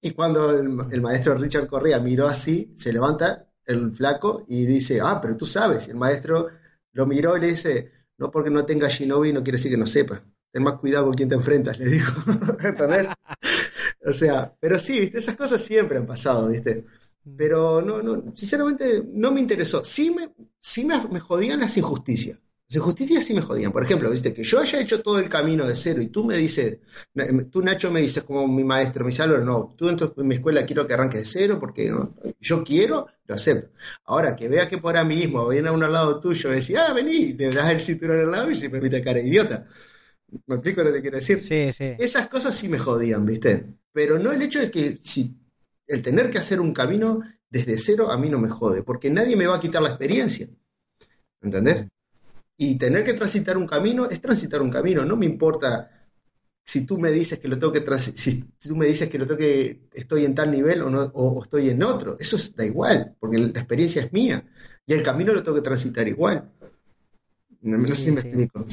[0.02, 5.00] Y cuando el, el maestro Richard Correa miró así, se levanta el flaco y dice:
[5.04, 5.88] Ah, pero tú sabes.
[5.88, 6.50] Y el maestro
[6.93, 9.88] lo miró y le dice: No porque no tenga Shinobi no quiere decir que no
[9.88, 10.24] sepa.
[10.52, 12.24] Ten más cuidado con quién te enfrentas, le dijo.
[12.63, 13.08] ¿Entendés?
[14.06, 15.17] O sea, pero sí, ¿viste?
[15.17, 16.86] Esas cosas siempre han pasado, ¿viste?
[17.36, 19.84] Pero no, no, sinceramente no me interesó.
[19.86, 22.40] Sí me, sí me, me jodían las injusticias.
[22.70, 23.72] Las injusticias sí me jodían.
[23.72, 26.36] Por ejemplo, viste, que yo haya hecho todo el camino de cero y tú me
[26.36, 26.80] dices,
[27.52, 30.28] tú Nacho me dices como mi maestro, me dice, "Álvaro, no, tú en, tu- en
[30.28, 32.16] mi escuela quiero que arranques de cero porque ¿no?
[32.42, 33.70] yo quiero, lo acepto.
[34.06, 36.76] Ahora, que vea que por ahí mismo viene a un al lado tuyo y decís,
[36.78, 39.66] ah, vení, le das el cinturón al lado y se permite cara idiota.
[40.48, 41.48] ¿Me explico lo que quiero decir?
[41.48, 41.98] Sí, sí.
[41.98, 43.76] Esas cosas sí me jodían, ¿viste?
[43.94, 45.38] Pero no el hecho de que si
[45.88, 49.36] el tener que hacer un camino desde cero a mí no me jode, porque nadie
[49.38, 50.47] me va a quitar la experiencia.
[51.41, 51.86] ¿Entendés?
[52.58, 55.91] Y tener que transitar un camino es transitar un camino, no me importa
[56.65, 59.39] si tú me dices que lo tengo que si, tú me dices que lo tengo
[59.39, 62.65] que estoy en tal nivel o no o, o estoy en otro, eso es- da
[62.65, 64.45] igual, porque la experiencia es mía
[64.88, 66.52] y el camino lo tengo que transitar igual.
[67.62, 68.21] No, no sé Sí, si me sí.
[68.21, 68.65] explico.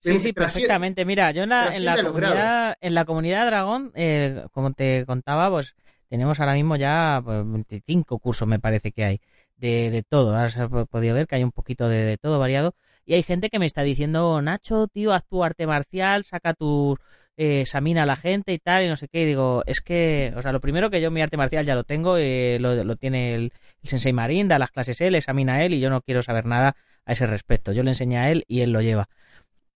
[0.00, 1.04] Sí, sí, perfectamente.
[1.04, 5.50] Mira, yo en la, en la comunidad, en la comunidad Dragón, eh, como te contaba,
[5.50, 5.74] pues
[6.12, 9.20] tenemos ahora mismo ya pues, 25 cursos, me parece que hay,
[9.56, 10.36] de, de todo.
[10.36, 12.74] Ahora se ha po- podido ver que hay un poquito de, todo variado.
[13.06, 16.98] Y hay gente que me está diciendo, Nacho, tío, haz tu arte marcial, saca tu,
[17.38, 19.22] eh, examina a la gente y tal, y no sé qué.
[19.22, 21.84] Y digo, es que, o sea, lo primero que yo mi arte marcial ya lo
[21.84, 25.72] tengo, eh, lo, lo tiene el, Sensei Marín, da las clases él, examina a él,
[25.74, 27.72] y yo no quiero saber nada a ese respecto.
[27.72, 29.08] Yo le enseño a él y él lo lleva.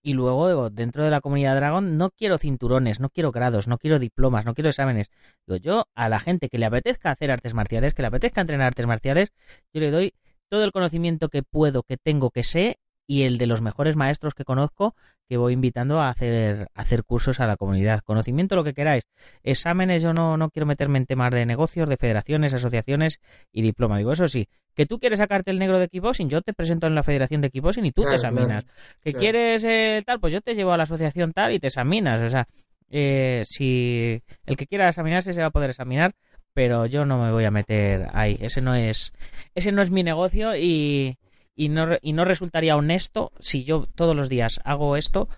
[0.07, 3.99] Y luego, dentro de la comunidad Dragon no quiero cinturones, no quiero grados, no quiero
[3.99, 5.11] diplomas, no quiero exámenes.
[5.49, 8.69] Digo, yo a la gente que le apetezca hacer artes marciales, que le apetezca entrenar
[8.69, 9.33] artes marciales,
[9.75, 10.15] yo le doy
[10.49, 14.35] todo el conocimiento que puedo, que tengo, que sé, y el de los mejores maestros
[14.35, 14.95] que conozco,
[15.29, 18.01] que voy invitando a hacer, a hacer cursos a la comunidad.
[18.01, 19.05] Conocimiento, lo que queráis.
[19.43, 23.21] Exámenes, yo no, no quiero meterme en temas de negocios, de federaciones, asociaciones
[23.53, 23.99] y diploma.
[23.99, 26.95] Digo, eso sí, que tú quieres sacarte el negro de kickboxing, yo te presento en
[26.95, 28.67] la federación de kickboxing y tú te examinas claro,
[29.03, 29.21] que claro.
[29.21, 32.21] quieres eh, tal, pues yo te llevo a la asociación tal y te examinas.
[32.23, 32.47] O sea,
[32.91, 36.13] eh, si el que quiera examinarse se va a poder examinar,
[36.53, 38.39] pero yo no me voy a meter ahí.
[38.41, 39.13] Ese no es,
[39.55, 41.19] ese no es mi negocio y,
[41.57, 45.29] y no y no resultaría honesto si yo todos los días hago esto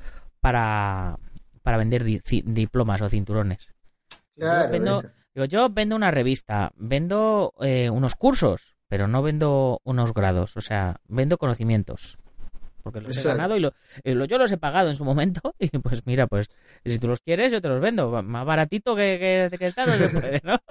[0.41, 1.19] para
[1.63, 3.69] para vender di- diplomas o cinturones.
[4.37, 5.01] Claro, vendo-.
[5.35, 10.61] Digo, yo vendo una revista, vendo eh, unos cursos, pero no vendo unos grados, o
[10.61, 12.19] sea, vendo conocimientos.
[12.83, 13.73] Porque los he ganado y, lo-
[14.05, 16.47] y lo- yo los he pagado en su momento y pues mira, pues
[16.85, 19.97] si tú los quieres yo te los vendo, más baratito que, que, que tal no
[19.97, 20.59] se puede, ¿no?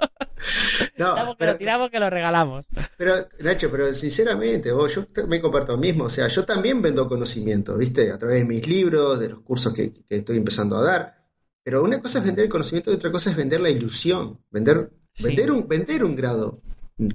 [0.98, 2.66] No, que pero- lo tiramos que lo regalamos.
[2.98, 6.06] Pero, Nacho, pero sinceramente, vos, yo me comparto lo mismo.
[6.06, 8.12] O sea, yo también vendo conocimiento, ¿viste?
[8.12, 11.18] A través de mis libros, de los cursos que, que estoy empezando a dar.
[11.64, 14.40] Pero una cosa es vender el conocimiento y otra cosa es vender la ilusión.
[14.52, 15.24] Vender, Sí.
[15.24, 16.62] vender, un, vender un grado,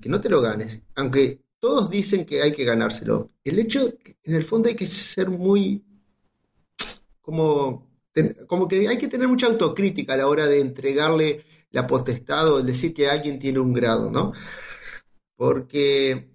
[0.00, 0.81] que no te lo ganes.
[0.96, 3.31] Aunque todos dicen que hay que ganárselo.
[3.44, 3.94] El hecho,
[4.25, 5.85] en el fondo, hay que ser muy.
[7.20, 7.88] Como,
[8.48, 12.59] como que hay que tener mucha autocrítica a la hora de entregarle la potestad o
[12.59, 14.33] el decir que alguien tiene un grado, ¿no?
[15.37, 16.33] Porque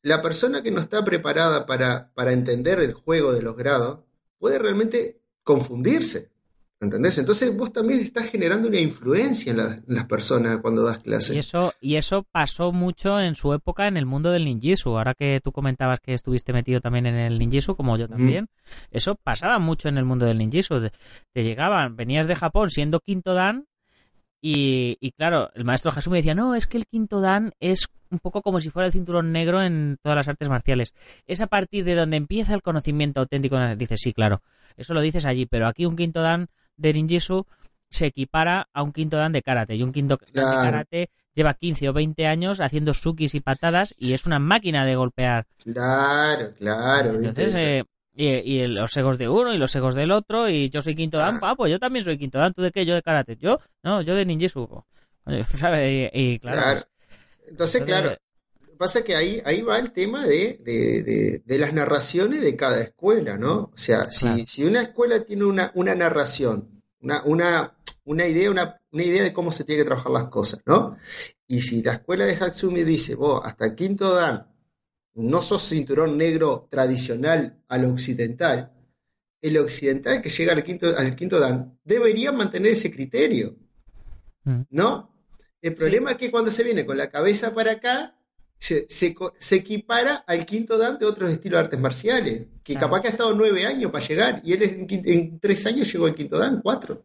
[0.00, 3.98] la persona que no está preparada para, para entender el juego de los grados
[4.38, 6.32] puede realmente confundirse.
[6.80, 7.18] ¿Entendés?
[7.18, 11.34] Entonces vos también estás generando una influencia en, la- en las personas cuando das clases.
[11.34, 14.90] Y eso, y eso pasó mucho en su época en el mundo del ninjitsu.
[14.96, 18.46] Ahora que tú comentabas que estuviste metido también en el ninjitsu, como yo también,
[18.92, 20.80] eso pasaba mucho en el mundo del ninjitsu.
[20.80, 20.92] Te-
[21.32, 23.66] Te llegaban, venías de Japón siendo quinto dan
[24.40, 28.20] y, y claro, el maestro Hasumi decía, no, es que el quinto dan es un
[28.20, 30.94] poco como si fuera el cinturón negro en todas las artes marciales.
[31.26, 33.58] Es a partir de donde empieza el conocimiento auténtico.
[33.76, 34.42] Dices, sí, claro,
[34.76, 36.46] eso lo dices allí, pero aquí un quinto dan
[36.78, 37.46] de ninjitsu
[37.90, 39.74] se equipara a un quinto dan de karate.
[39.76, 43.94] Y un quinto dan de karate lleva 15 o 20 años haciendo sukis y patadas
[43.98, 45.46] y es una máquina de golpear.
[45.62, 47.10] Claro, claro.
[47.14, 50.82] Entonces, eh, y, y los egos de uno y los egos del otro, y yo
[50.82, 52.84] soy quinto dan, ah, pues yo también soy quinto dan, ¿tú de qué?
[52.84, 53.36] Yo de karate.
[53.36, 54.84] Yo, no, yo de ninjitsu.
[55.54, 56.10] ¿sabes?
[56.12, 56.80] Y, y claro, Claro.
[56.80, 56.88] pues,
[57.50, 58.16] Entonces, entonces, claro,
[58.78, 62.80] pasa que ahí, ahí va el tema de, de, de, de las narraciones de cada
[62.80, 63.70] escuela, ¿no?
[63.74, 64.44] O sea, si, Claro.
[64.46, 69.32] si una escuela tiene una, una narración, una, una, una idea, una, una idea de
[69.32, 70.96] cómo se tiene que trabajar las cosas, ¿no?
[71.46, 74.46] Y si la escuela de Hatsumi dice, vos, hasta el quinto dan,
[75.14, 78.72] no sos cinturón negro tradicional al occidental,
[79.42, 83.56] el occidental que llega al quinto, al quinto dan debería mantener ese criterio,
[84.44, 84.62] Mm.
[84.70, 85.12] ¿no?
[85.60, 88.17] El problema es que cuando se viene con la cabeza para acá,
[88.58, 92.88] se, se equipara al quinto dan de otros estilos de artes marciales, que Claro.
[92.88, 96.06] capaz que ha estado nueve años para llegar, y él en, en tres años llegó
[96.06, 97.04] al quinto dan, cuatro.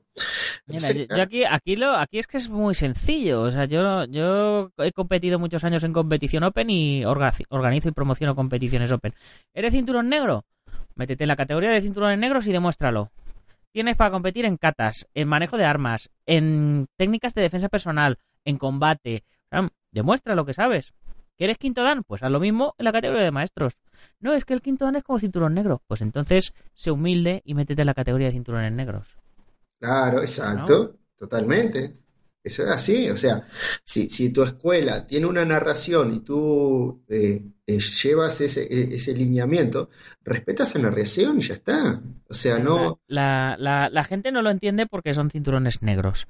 [0.67, 3.43] Mira, Entonces, yo, yo aquí, aquí, lo, aquí es que es muy sencillo.
[3.43, 7.91] O sea, yo, yo he competido muchos años en competición Open y orga- organizo y
[7.91, 9.13] promociono competiciones Open.
[9.53, 10.45] ¿Eres cinturón negro?
[10.95, 13.11] Métete en la categoría de cinturones negros y demuéstralo.
[13.71, 18.57] Tienes para competir en catas, en manejo de armas, en técnicas de defensa personal, en
[18.57, 19.23] combate.
[19.45, 20.93] O sea, demuestra lo que sabes.
[21.43, 22.03] ¿Quieres quinto dan?
[22.03, 23.73] Pues haz lo mismo en la categoría de maestros.
[24.21, 25.83] No, es que el quinto dan es como cinturón negro.
[25.87, 29.17] Pues entonces, sé humilde y métete en la categoría de cinturones negros.
[29.79, 31.99] Claro, exacto, totalmente.
[32.43, 33.45] Eso es así, o sea,
[33.85, 39.13] si, si tu escuela tiene una narración y tú eh, eh, llevas ese, e- ese
[39.15, 39.89] lineamiento,
[40.23, 42.01] respetas esa narración y ya está.
[42.27, 46.27] O sea, no, La, la- la gente no lo entiende porque son cinturones negros.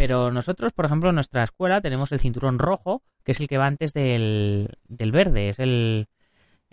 [0.00, 3.58] Pero nosotros, por ejemplo, en nuestra escuela tenemos el cinturón rojo, que es el que
[3.58, 5.50] va antes del, del verde.
[5.50, 6.06] Es el,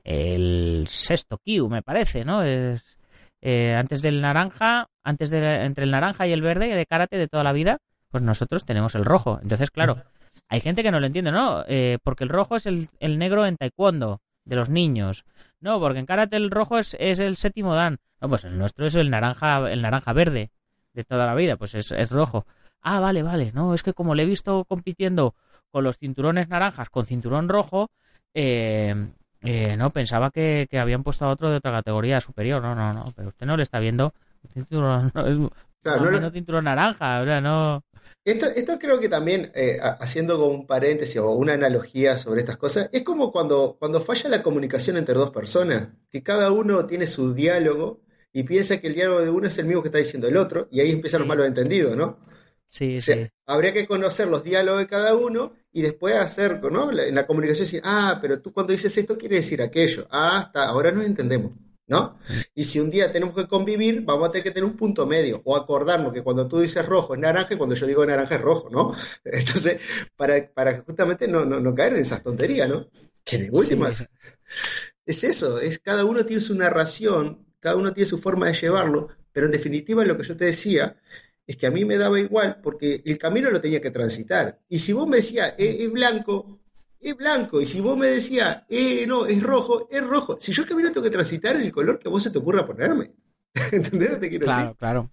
[0.05, 2.41] el sexto Q, me parece, ¿no?
[2.41, 2.97] Es
[3.41, 7.27] eh, antes del naranja, antes de entre el naranja y el verde de karate de
[7.27, 9.39] toda la vida, pues nosotros tenemos el rojo.
[9.43, 10.01] Entonces, claro,
[10.47, 11.65] hay gente que no lo entiende, ¿no?
[11.67, 15.25] Eh, porque el rojo es el, el negro en taekwondo de los niños.
[15.59, 17.97] No, porque en karate el rojo es, es el séptimo dan.
[18.21, 20.49] No, pues el nuestro es el naranja, el naranja verde
[20.93, 22.45] de toda la vida, pues es, es rojo.
[22.81, 23.51] Ah, vale, vale.
[23.53, 25.35] No, es que como le he visto compitiendo
[25.71, 27.89] con los cinturones naranjas con cinturón rojo,
[28.33, 28.95] eh,
[29.41, 32.61] eh, no, pensaba que, que habían puesto a otro de otra categoría superior.
[32.61, 34.13] No, no, no, pero usted no le está viendo
[34.53, 37.83] cinturón, no, es, claro, no o lo- menos cinturón naranja, o sea, no...
[38.23, 42.41] Esto, esto creo que también, eh, ha- haciendo como un paréntesis o una analogía sobre
[42.41, 46.85] estas cosas, es como cuando, cuando falla la comunicación entre dos personas, que cada uno
[46.87, 48.01] tiene su diálogo
[48.33, 50.67] y piensa que el diálogo de uno es el mismo que está diciendo el otro,
[50.71, 52.17] y ahí empiezan los malos entendidos, ¿no?
[52.67, 53.29] Sí, O sea, sí.
[53.45, 56.91] habría que conocer los diálogos de cada uno y después hacer, ¿no?
[56.91, 60.07] En la comunicación decir, ah, pero tú cuando dices esto quiere decir aquello.
[60.11, 61.55] Ah, está, ahora nos entendemos,
[61.87, 62.19] ¿no?
[62.55, 65.41] Y si un día tenemos que convivir, vamos a tener que tener un punto medio
[65.45, 68.41] o acordarnos que cuando tú dices rojo es naranja y cuando yo digo naranja es
[68.41, 68.93] rojo, ¿no?
[69.23, 69.79] Entonces,
[70.15, 72.89] para, para justamente no, no, no caer en esas tonterías, ¿no?
[73.23, 74.05] Que de últimas Sí.
[75.05, 79.09] es eso, es cada uno tiene su narración, cada uno tiene su forma de llevarlo,
[79.31, 80.97] pero en definitiva lo que yo te decía
[81.47, 84.59] es que a mí me daba igual porque el camino lo tenía que transitar.
[84.69, 86.59] Y si vos me decías, "Eh, es blanco,
[86.99, 87.61] es blanco.
[87.61, 90.37] Y si vos me decías, eh, no, es rojo, es rojo.
[90.39, 92.37] Si yo el camino tengo que transitar en el color que a vos se te
[92.39, 93.13] ocurra ponerme.
[93.71, 94.77] ¿Entendés lo que te quiero Claro, decir?
[94.77, 95.09] claro.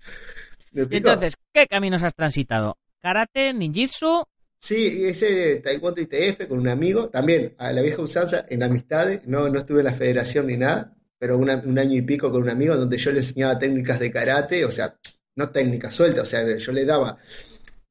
[0.73, 1.09] ¿Me Y explico?
[1.09, 2.77] entonces, ¿qué caminos has transitado?
[3.01, 4.25] Karate, ninjitsu,
[4.59, 9.51] Sí, ese Taekwondo ITF con un amigo, también a la vieja usanza, en amistades, no,
[9.51, 12.49] no estuve en la federación ni nada, pero una- un año y pico con un
[12.51, 14.97] amigo donde yo le enseñaba técnicas de karate, o sea,
[15.37, 17.19] no técnicas sueltas, o sea, yo le daba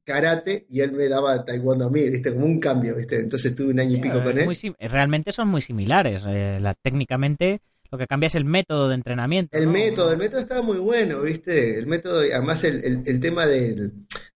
[0.05, 2.33] karate y él me daba taekwondo a mí, ¿viste?
[2.33, 3.15] Como un cambio, ¿viste?
[3.17, 4.45] Entonces estuve un año y pico con él.
[4.45, 6.23] muy realmente son muy similares.
[6.27, 9.57] eh, la, técnicamente, lo que cambia es el método de entrenamiento.
[9.57, 9.71] El ¿no?
[9.71, 11.77] método, el método estaba muy bueno, ¿viste?
[11.77, 13.93] El método, además el, el- el tema del-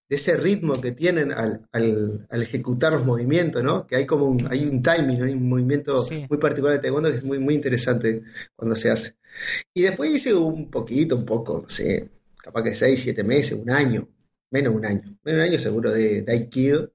[0.10, 3.86] de ese ritmo que tienen al, al- al ejecutar los movimientos, ¿no?
[3.86, 6.26] Que hay como un, hay un timing, hay un movimiento Sí.
[6.30, 8.24] muy particular de taekwondo que es muy, muy interesante
[8.56, 9.16] cuando se hace.
[9.74, 12.10] Y después hice un poquito, un poco, no sé,
[12.48, 14.08] capaz que seis, siete meses, un año,
[14.52, 16.92] menos un año, menos un año seguro de, Aikido.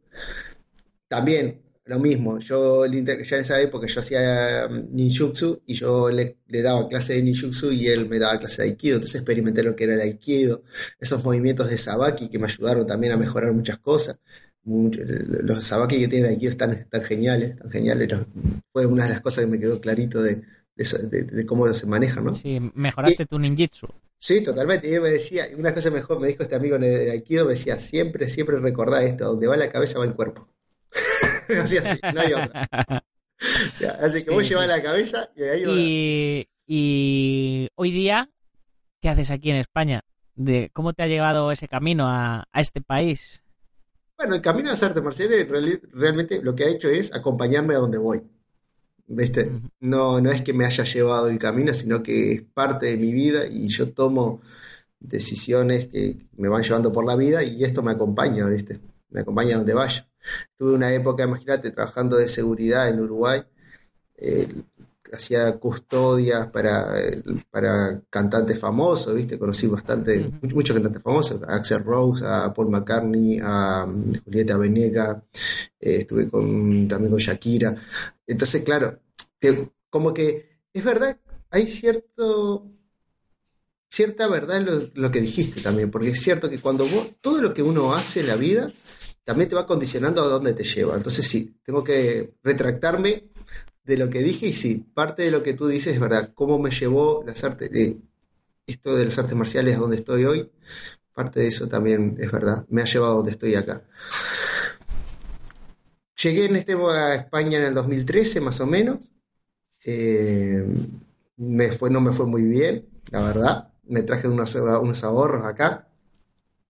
[1.08, 6.38] También lo mismo, yo ya en esa época yo hacía mm, ninjutsu y yo le,
[6.46, 9.84] daba clase de ninjutsu y él me daba clase de aikido, entonces experimenté lo que
[9.84, 10.62] era el aikido,
[10.98, 14.18] esos movimientos de sabaki que me ayudaron también a mejorar muchas cosas.
[14.64, 18.08] Los sabaki que tiene el aikido están, geniales, están geniales.
[18.72, 20.42] fue una de las cosas que me quedó clarito de,
[20.74, 22.34] de eso- de- de cómo se manejan, ¿no?
[22.34, 23.86] Sí, mejoraste tu ninjitsu.
[24.18, 24.88] Sí, totalmente.
[24.88, 27.78] Y él me decía, una cosa mejor me dijo este amigo de Aikido, me decía,
[27.80, 30.48] siempre, siempre recordá esto, donde va la cabeza va el cuerpo.
[31.60, 32.68] así, así, no hay otra.
[33.42, 34.66] O sea, así que vos Sí, sí.
[34.68, 35.64] la cabeza y ahí.
[35.66, 38.30] Y, y hoy día,
[39.00, 40.04] ¿qué haces aquí en España?
[40.36, 43.42] De ¿Cómo te ha llevado ese camino a, a este país?
[44.16, 45.48] Bueno, el camino de las artes marciales
[45.92, 48.20] realmente lo que ha hecho es acompañarme a donde voy.
[49.14, 49.52] ¿Viste?
[49.80, 53.12] No, no es que me haya llevado el camino, sino que es parte de mi
[53.12, 54.40] vida y yo tomo
[55.00, 58.80] decisiones que me van llevando por la vida y esto me acompaña, ¿viste?
[59.10, 60.08] Me acompaña donde vaya.
[60.56, 63.42] Tuve una época, imagínate, trabajando de seguridad en Uruguay
[64.16, 64.48] eh,
[65.12, 69.38] hacía custodias para, eh, para cantantes famosos, ¿viste?
[69.38, 74.56] Conocí bastante, muchos, muchos cantantes famosos, a Axel Rose, a Paul McCartney, a mm, Julieta
[74.56, 75.18] Venegas,
[75.80, 77.74] eh, estuve con, también con Shakira.
[78.26, 79.00] Entonces, claro,
[79.90, 81.18] como que es verdad,
[81.50, 82.66] hay cierto
[83.88, 87.42] cierta verdad en lo, lo que dijiste también, porque es cierto que cuando vos, todo
[87.42, 88.72] lo que uno hace en la vida,
[89.24, 90.96] también te va condicionando a dónde te lleva.
[90.96, 93.31] Entonces sí, tengo que retractarme
[93.84, 96.58] de lo que dije y sí, parte de lo que tú dices es verdad, cómo
[96.58, 97.96] me llevó las artes, eh,
[98.66, 100.50] esto de las artes marciales a donde estoy hoy,
[101.14, 103.82] parte de eso también es verdad, me ha llevado a donde estoy acá.
[106.22, 108.98] Llegué en este a España en el 2013 más o menos,
[109.84, 110.64] eh,
[111.36, 115.88] me fue, no me fue muy bien, la verdad, me traje unos, unos ahorros acá.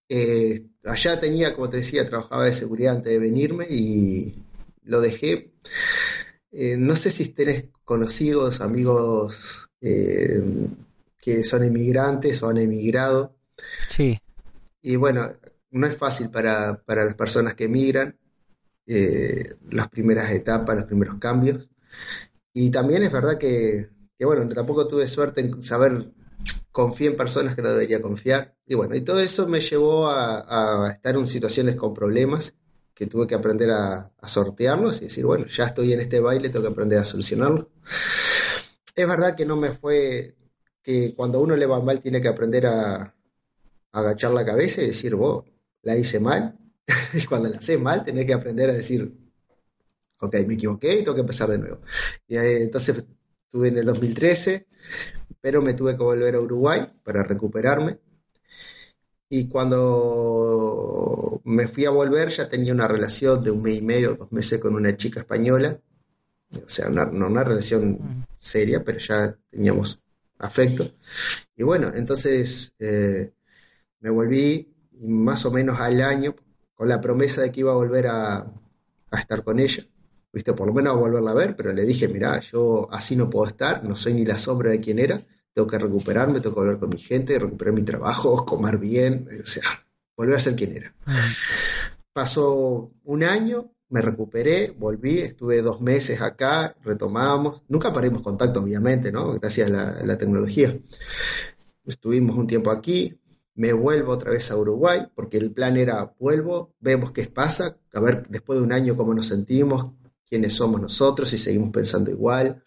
[0.08, 4.34] Eh, allá tenía, como te decía, trabajaba de seguridad antes de venirme y
[4.84, 5.52] lo dejé.
[6.52, 10.42] Eh, no sé si tenés conocidos, amigos eh,
[11.18, 13.34] que son inmigrantes o han emigrado.
[13.88, 14.18] Sí.
[14.82, 15.32] Y bueno,
[15.70, 18.18] no es fácil para, para las personas que emigran,
[18.86, 21.70] eh, las primeras etapas, los primeros cambios.
[22.52, 23.88] Y también es verdad que,
[24.18, 26.12] que, bueno, tampoco tuve suerte en saber,
[26.70, 28.54] confié en personas que no debería confiar.
[28.66, 32.56] Y bueno, y todo eso me llevó a, a estar en situaciones con problemas
[32.94, 36.64] que tuve que aprender a, sortearlos y decir, bueno, ya estoy en este baile, tengo
[36.64, 37.70] que aprender a solucionarlo.
[38.94, 40.36] Es verdad que no me fue,
[40.82, 43.14] que cuando uno le va mal tiene que aprender a,
[43.92, 45.44] agachar la cabeza y decir, vos,
[45.82, 46.58] la hice mal.
[47.14, 49.14] y cuando la haces mal, tenés que aprender a decir,
[50.20, 51.80] ok, me equivoqué y tengo que empezar de nuevo.
[52.26, 53.04] Y eh, entonces
[53.44, 54.66] estuve en el 2013,
[55.40, 57.98] pero me tuve que volver a Uruguay para recuperarme.
[59.34, 64.14] Y cuando me fui a volver ya tenía una relación de un mes y medio,
[64.14, 65.80] dos meses con una chica española.
[66.54, 70.02] O sea, una, no una relación seria, pero ya teníamos
[70.38, 70.84] afecto.
[71.56, 73.32] Y bueno, entonces eh,
[74.00, 76.36] me volví y más o menos al año
[76.74, 78.52] con la promesa de que iba a volver a,
[79.18, 79.82] estar con ella.
[80.30, 83.30] Viste, por lo menos a volverla a ver, pero le dije, mira, yo así no
[83.30, 86.60] puedo estar, no soy ni la sombra de quien era, tengo que recuperarme, tengo que
[86.60, 89.62] volver con mi gente, recuperar mi trabajo, comer bien, o sea,
[90.16, 90.94] volver a ser quien era.
[92.12, 99.12] Pasó un año, me recuperé, volví, estuve dos meses acá, retomamos, nunca perdimos contacto, obviamente,
[99.12, 99.32] ¿no?
[99.34, 100.74] Gracias a la, a tecnología.
[101.84, 103.18] Estuvimos un tiempo aquí,
[103.54, 108.00] me vuelvo otra vez a Uruguay, porque el plan era, vuelvo, vemos qué pasa, a
[108.00, 109.92] ver después de un año cómo nos sentimos,
[110.26, 112.64] quiénes somos nosotros, si seguimos pensando igual.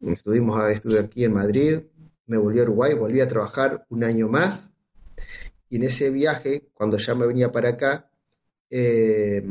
[0.00, 1.80] Estuvimos, estuve aquí en Madrid,
[2.26, 4.70] me volví a Uruguay, volví a trabajar un año más,
[5.68, 8.10] y en ese viaje, cuando ya me venía para acá,
[8.70, 9.42] eh,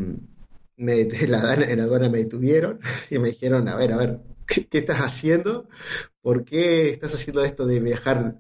[0.78, 2.80] me, la, en la aduana me detuvieron
[3.10, 5.68] y me dijeron, a ver, a ver, ¿qué, ¿qué, estás haciendo?
[6.22, 8.40] ¿Por qué estás haciendo esto de viajar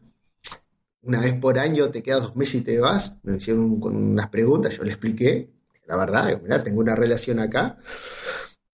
[1.01, 3.19] una vez por año, te quedas dos meses y te vas?
[3.23, 5.51] Me hicieron con unas preguntas, yo le expliqué,
[5.87, 7.77] la verdad, tengo una relación acá,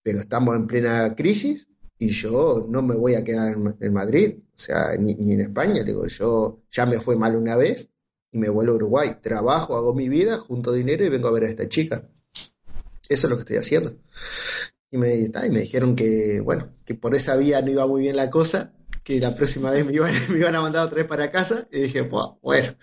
[0.04, 1.68] pero estamos en plena crisis
[2.04, 5.84] y yo no me voy a quedar en, Madrid, o sea, ni, ni, en España,
[5.84, 7.90] digo, yo ya me fue mal una vez
[8.32, 11.46] y me vuelvo a Uruguay, trabajo, hago mi vida, junto dinero y vengo a ver
[11.46, 12.10] a esta chica.
[13.08, 13.96] Eso es lo que estoy haciendo.
[14.92, 18.16] Y me, y me dijeron que, bueno, que por esa vía no iba muy bien
[18.18, 21.32] la cosa, que la próxima vez me iban, me iban a mandar otra vez para
[21.32, 22.76] casa, y dije, bueno,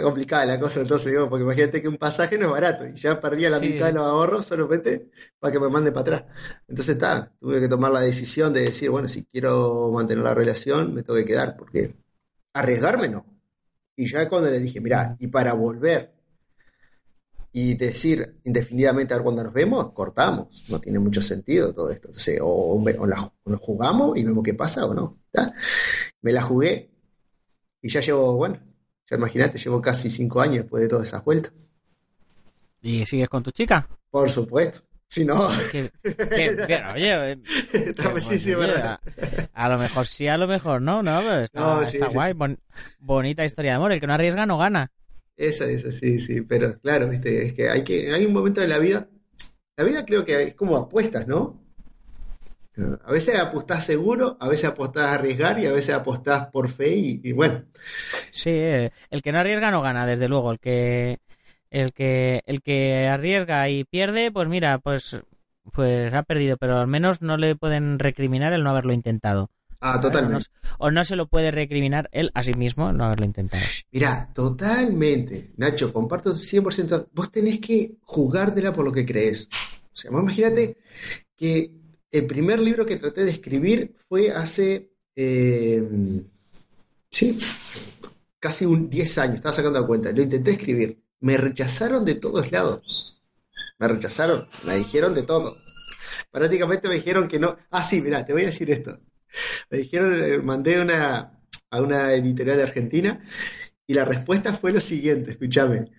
[0.00, 2.94] está complicada la cosa, entonces digo, porque imagínate que un pasaje no es barato, y
[2.94, 3.66] ya perdía la sí.
[3.66, 6.32] mitad de los ahorros solamente para que me mande para atrás.
[6.68, 10.94] Entonces está, tuve que tomar la decisión de decir, bueno, si quiero mantener la relación,
[10.94, 11.96] me tengo que quedar, porque
[12.54, 13.26] arriesgarme no.
[13.96, 16.14] Y ya cuando le dije, mira, y para volver
[17.52, 20.64] y decir indefinidamente a ver cuándo nos vemos, cortamos.
[20.70, 22.08] No tiene mucho sentido todo esto.
[22.08, 25.20] Entonces, o, o, la, o nos jugamos y vemos qué pasa o no.
[25.32, 25.52] ¿tá?
[26.22, 26.90] Me la jugué
[27.82, 28.69] y ya llevo, bueno,
[29.10, 31.52] ya imagínate, llevo casi cinco años después de todas esas vueltas.
[32.80, 33.88] ¿Y sigues con tu chica?
[34.10, 34.82] Por supuesto.
[35.06, 35.48] Si no.
[35.72, 36.12] ¿Qué, qué,
[36.68, 37.40] qué, oye,
[37.72, 39.00] está, sí, sí, verdad.
[39.52, 42.10] A, a, lo mejor sí, a lo mejor no, no, pero está, no, sí, está
[42.10, 42.32] sí, guay.
[42.32, 42.56] Bon,
[43.00, 43.90] bonita historia de amor.
[43.90, 44.92] El que no arriesga no gana.
[45.36, 48.68] Esa, esa, sí, sí, pero claro, viste, es que hay que, hay un momento de
[48.68, 49.08] la vida,
[49.76, 51.59] la vida creo que es como apuestas, ¿no?
[53.04, 56.96] A veces apostás seguro, a veces apostás a arriesgar y a veces apostás por fe
[56.96, 57.64] y, y bueno.
[58.32, 61.18] Sí, eh, el que no arriesga no gana, desde luego, el que
[61.70, 65.18] el que el que arriesga y pierde, pues mira, pues
[65.72, 69.50] pues ha perdido, pero al menos no le pueden recriminar el no haberlo intentado.
[69.80, 70.36] Ah, totalmente.
[70.36, 73.62] O no, o no, se lo puede recriminar él a sí mismo no haberlo intentado.
[73.90, 75.52] Mira, totalmente.
[75.56, 77.08] Nacho, comparto 100%.
[77.12, 79.48] Vos tenés que jugártela por lo que crees.
[79.92, 80.76] O sea, imagínate
[81.36, 81.79] que
[82.10, 85.82] el primer libro que traté de escribir fue hace, eh,
[87.10, 87.38] sí,
[88.38, 90.12] casi un 10 años, estaba sacando la cuenta.
[90.12, 91.02] Lo intenté escribir.
[91.20, 93.22] Me rechazaron de todos lados.
[93.78, 95.56] Me rechazaron, me dijeron de todo.
[96.30, 97.56] Prácticamente me dijeron que no.
[97.70, 98.98] Ah, sí, mira, te voy a decir esto.
[99.70, 101.40] Me dijeron, eh, mandé una,
[101.70, 103.22] a una editorial de Argentina
[103.86, 105.90] y la respuesta fue lo siguiente, escúchame.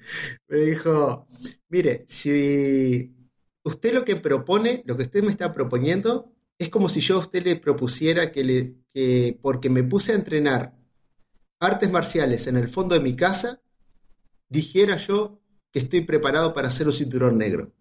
[0.47, 1.27] Me dijo,
[1.69, 3.13] mire, si
[3.63, 7.19] usted lo que propone, lo que usted me está proponiendo, es como si yo a
[7.19, 10.77] usted le propusiera que, le, que porque me puse a entrenar
[11.59, 13.61] artes marciales en el fondo de mi casa,
[14.49, 15.39] dijera yo
[15.71, 17.73] que estoy preparado para hacer un cinturón negro.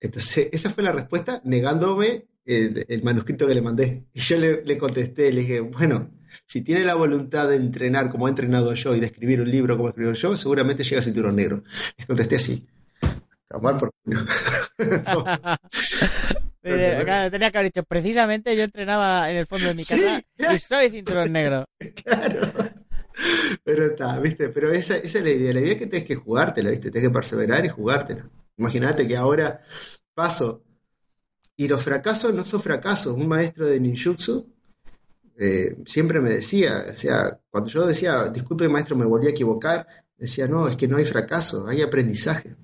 [0.00, 4.06] Entonces, esa fue la respuesta, negándome el, manuscrito que le mandé.
[4.12, 6.10] Y yo le, contesté, le dije, bueno,
[6.46, 9.76] si tiene la voluntad de entrenar como he entrenado yo y de escribir un libro
[9.76, 11.62] como escribo yo, seguramente llega a cinturón negro.
[11.96, 12.66] Les contesté así.
[13.48, 13.90] Tomar por
[16.62, 20.90] tenía que haber dicho, precisamente yo entrenaba en el fondo de mi casa y soy
[20.90, 21.64] cinturón negro.
[22.04, 22.52] Claro.
[23.64, 24.50] Pero está, ¿viste?
[24.50, 25.54] Pero esa, esa, es la idea.
[25.54, 26.90] La idea es que tienes que jugártela, ¿viste?
[26.90, 28.28] Tienes que perseverar y jugártela.
[28.58, 29.62] Imagínate que ahora
[30.12, 30.62] paso.
[31.56, 33.16] Y los fracasos no son fracasos.
[33.16, 34.52] Un maestro de ninjutsu
[35.38, 39.86] eh, siempre me decía, o sea, cuando yo decía, disculpe maestro, me volví a equivocar,
[40.16, 42.56] decía, no, es que no hay fracaso, hay aprendizaje.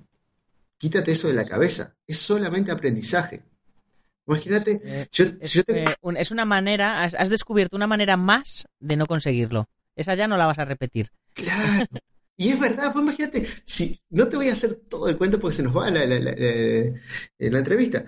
[0.83, 3.41] Quítate eso de la cabeza, es solamente aprendizaje.
[4.27, 9.69] Imagínate, eh, es, una manera, has, descubierto una manera más de no conseguirlo.
[9.95, 11.09] Esa ya no la vas a repetir.
[11.33, 11.87] Claro.
[12.35, 15.55] Y es verdad, pues imagínate, si no te voy a hacer todo el cuento porque
[15.55, 18.03] se nos va la, la, la entrevista,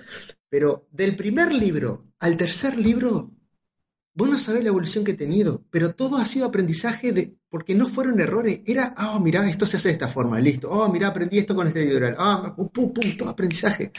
[0.49, 3.31] pero del primer libro al tercer libro,
[4.15, 7.75] vos no sabés la evolución que he tenido, pero todo ha sido aprendizaje de, porque
[7.75, 11.07] no fueron errores, era, oh, mira, esto se hace de esta forma, listo, oh, mira,
[11.07, 13.91] aprendí esto con este editorial, ah, pum, pum, pum, todo aprendizaje.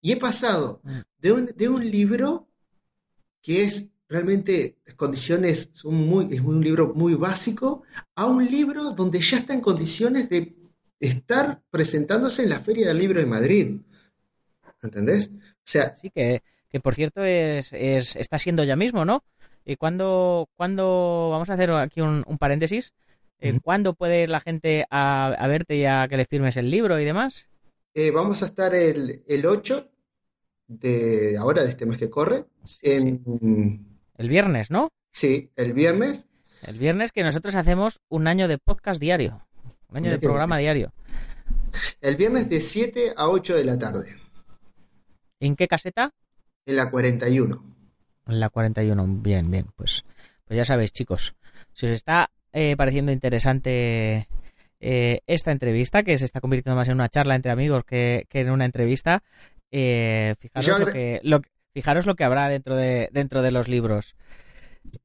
[0.00, 0.98] Y he pasado mm.
[1.18, 2.48] de un, de un libro
[3.42, 7.82] que es realmente condiciones son muy, es un libro muy básico,
[8.14, 10.54] a un libro donde ya está en condiciones de
[11.00, 13.80] estar presentándose en la Feria del Libro de Madrid.
[14.82, 15.30] ¿Entendés?
[15.32, 19.22] O sea, sí que, que por cierto es, es, está siendo ya mismo, ¿no?
[19.64, 22.92] ¿Y cuándo, cuando vamos a hacer aquí un, paréntesis?
[23.40, 26.98] Eh, ¿Cuándo puede ir la gente a, verte y a que le firmes el libro
[26.98, 27.46] y demás?
[27.94, 29.90] Eh, vamos a estar el, el 8
[30.66, 32.46] de ahora, de este mes que corre,
[32.82, 33.22] en,
[34.16, 34.90] el viernes, ¿no?
[35.08, 36.28] Sí, el viernes.
[36.66, 39.46] El viernes que nosotros hacemos un año de podcast diario.
[39.88, 40.92] Un año de programa diario.
[42.00, 44.16] El viernes de 7 a 8 de la tarde.
[45.40, 46.12] ¿En qué caseta?
[46.66, 47.73] En la 41.
[48.26, 49.66] La 41, bien, bien.
[49.76, 50.04] Pues,
[50.46, 51.34] pues ya sabéis, chicos.
[51.72, 54.28] Si os está eh, pareciendo interesante
[54.80, 58.50] eh, esta entrevista, que se está convirtiendo más en una charla entre amigos que, en
[58.50, 59.22] una entrevista,
[59.70, 61.40] eh, fijaros lo que, lo,
[61.74, 64.14] Fijaros lo que habrá dentro de, dentro de los libros.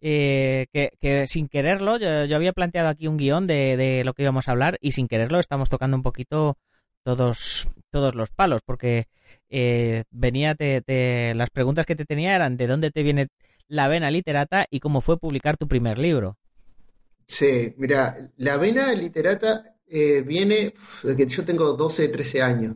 [0.01, 4.51] Eh, que, sin quererlo, yo, había planteado aquí un guion de, lo que íbamos a
[4.51, 6.57] hablar y sin quererlo estamos tocando un poquito
[7.03, 9.07] todos, todos los palos, porque
[9.49, 13.27] eh, venía, te, las preguntas que te tenía eran de dónde te viene
[13.67, 16.37] la vena literata y cómo fue publicar tu primer libro.
[17.25, 20.73] Sí, mira, la vena literata eh, viene
[21.03, 22.75] de que yo tengo 12, 13 años.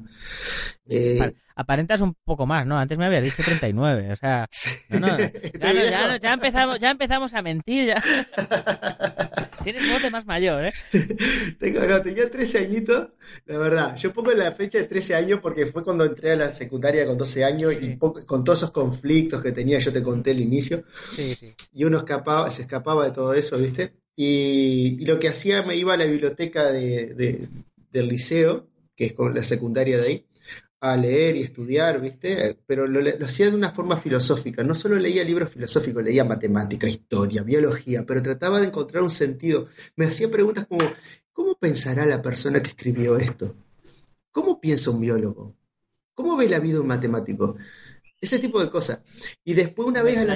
[0.87, 2.77] Eh, aparentas un poco más, ¿no?
[2.77, 4.47] Antes me habías dicho 39, o sea,
[4.89, 8.01] ya, empezamos, ya empezamos a mentir, ya.
[9.63, 10.71] Tienes voz de más mayor, ¿eh?
[11.59, 13.09] Tengo, no, tenía 13 añitos,
[13.45, 13.95] la verdad.
[13.95, 17.17] Yo pongo la fecha de 13 años porque fue cuando entré a la secundaria con
[17.17, 20.83] 12 años y con todos esos conflictos que tenía, yo te conté el inicio.
[21.15, 21.53] Sí, sí.
[21.73, 23.93] Y uno escapaba, se escapaba de todo eso, ¿viste?
[24.15, 27.49] Y, lo que hacía, me iba a la biblioteca de,
[27.91, 30.25] del liceo, que es con la secundaria de ahí,
[30.83, 32.59] a leer y estudiar, ¿viste?
[32.67, 34.65] Pero lo, hacía de una forma filosófica.
[34.65, 39.69] No solo leía libros filosóficos, leía matemática, historia, biología, pero trataba de encontrar un sentido.
[39.95, 40.83] Me hacía preguntas como,
[41.31, 43.55] ¿cómo pensará la persona que escribió esto?
[44.33, 45.55] ¿Cómo piensa un biólogo?
[46.15, 47.55] ¿Cómo ve la vida un matemático?
[48.19, 49.01] Ese tipo de cosas.
[49.45, 50.35] Y después una vez a la...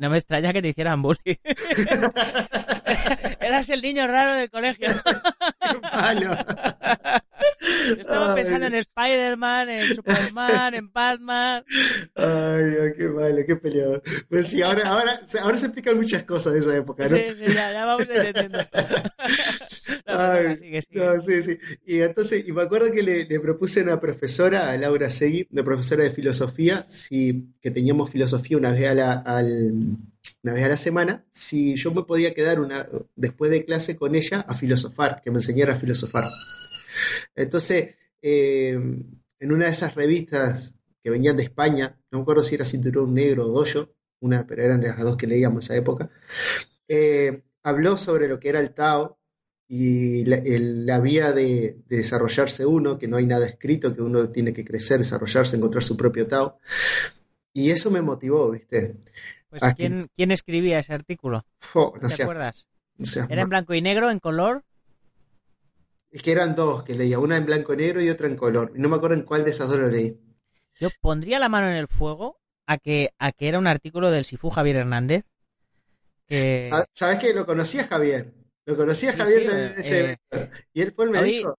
[0.00, 1.34] no me extraña que te hicieran bullying.
[3.40, 4.90] Eras el niño raro del colegio.
[5.60, 6.36] Qué malo.
[7.98, 11.64] Estaba pensando en Spider-Man, en Superman, en Batman.
[12.14, 14.02] Ay, qué malo, qué peleador.
[14.28, 17.16] Pues sí, ahora, ahora, ahora se explican muchas cosas de esa época, ¿no?
[17.16, 18.58] Sí, sí, ya, ya vamos entendiendo.
[20.06, 21.58] Ay, No, sí, sí.
[21.86, 25.48] Y entonces, y me acuerdo que le, le, propuse a una profesora, a Laura Segui,
[25.50, 29.72] una profesora de filosofía, si, que teníamos filosofía una vez a la, al,
[30.42, 32.86] una vez a la semana, si yo me podía quedar una,
[33.16, 36.24] después de clase con ella a filosofar, que me enseñara a filosofar.
[37.34, 38.72] Entonces, eh,
[39.40, 43.14] en una de esas revistas que venían de España, no me acuerdo si era Cinturón
[43.14, 46.10] Negro o Dojo, una, pero eran las dos que leíamos en esa época,
[46.88, 49.18] eh, habló sobre lo que era el Tao
[49.68, 54.02] y la, el- la vía de, de desarrollarse uno, que no hay nada escrito, que
[54.02, 56.58] uno tiene que crecer, desarrollarse, encontrar su propio Tao.
[57.54, 58.96] Y eso me motivó, ¿viste?
[59.50, 59.70] Pues.
[59.74, 61.44] ¿quién, ¿quién escribía ese artículo?
[61.60, 62.66] Fo, ¿No te acuerdas?
[62.98, 64.64] no ¿Era en blanco y negro, en color?
[66.10, 68.72] Es que eran dos que leía, una en blanco y negro y otra en color.
[68.74, 70.18] No me acuerdo en cuál de esas dos lo leí.
[70.80, 74.24] Yo pondría la mano en el fuego a que, a que era un artículo del
[74.24, 75.24] Sifú Javier Hernández.
[76.26, 76.68] Que...
[76.70, 78.32] Sa- ¿Sabes que Lo conocía Javier.
[78.66, 80.16] Lo conocía Sí, Javier sí, en ese eh.
[80.74, 81.58] Y él fue el me hoy- dijo.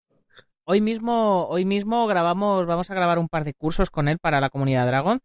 [0.65, 4.39] Hoy mismo, hoy mismo grabamos, vamos a grabar un par de cursos con él para
[4.39, 5.19] la comunidad Dragon.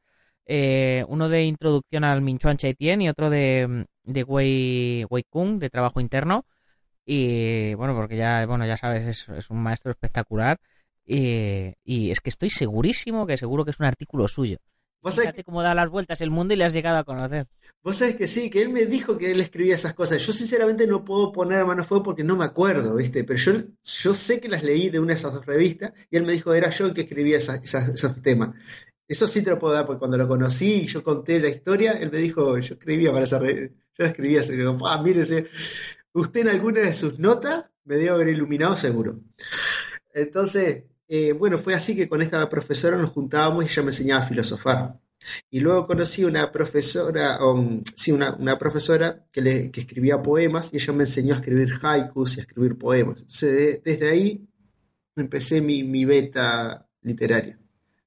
[0.46, 5.68] Eh, uno de introducción al Minchuan Chaitien y otro de, de Wei, Wei Kung, de
[5.68, 6.46] trabajo interno.
[7.06, 10.58] Y bueno, porque ya, bueno, ya sabes, es, es un maestro espectacular.
[11.06, 14.58] Y, y es que estoy segurísimo que seguro que es un artículo suyo.
[15.02, 17.46] ¿Vos Fíjate cómo da las vueltas el mundo y le has llegado a conocer.
[17.82, 20.24] vos sabés que sí, que él me dijo que él escribía esas cosas.
[20.26, 23.24] Yo sinceramente no puedo poner mano a fuego porque no me acuerdo, ¿viste?
[23.24, 23.52] Pero yo,
[23.82, 26.54] yo sé que las leí de una de esas dos revistas y él me dijo
[26.54, 28.50] era yo el que escribía esas- esas- esos temas.
[29.08, 31.92] Eso sí te lo puedo dar porque cuando lo conocí y yo conté la historia,
[31.92, 33.74] él me dijo, yo escribía para esa revista.
[33.98, 34.54] Yo la escribía así,
[34.86, 35.46] "Ah, mírese,
[36.14, 39.20] usted en alguna de sus notas me debe haber iluminado seguro.
[40.12, 44.22] Entonces, eh, bueno, fue así que con esta profesora nos juntábamos y ella me enseñaba
[44.24, 45.00] a filosofar.
[45.50, 50.76] Y luego conocí una profesora, um, sí, una, una profesora que, que escribía poemas y
[50.76, 53.20] ella me enseñó a escribir haikus y a escribir poemas.
[53.22, 54.46] Entonces, de- desde ahí
[55.16, 57.58] empecé mi, mi beta literaria,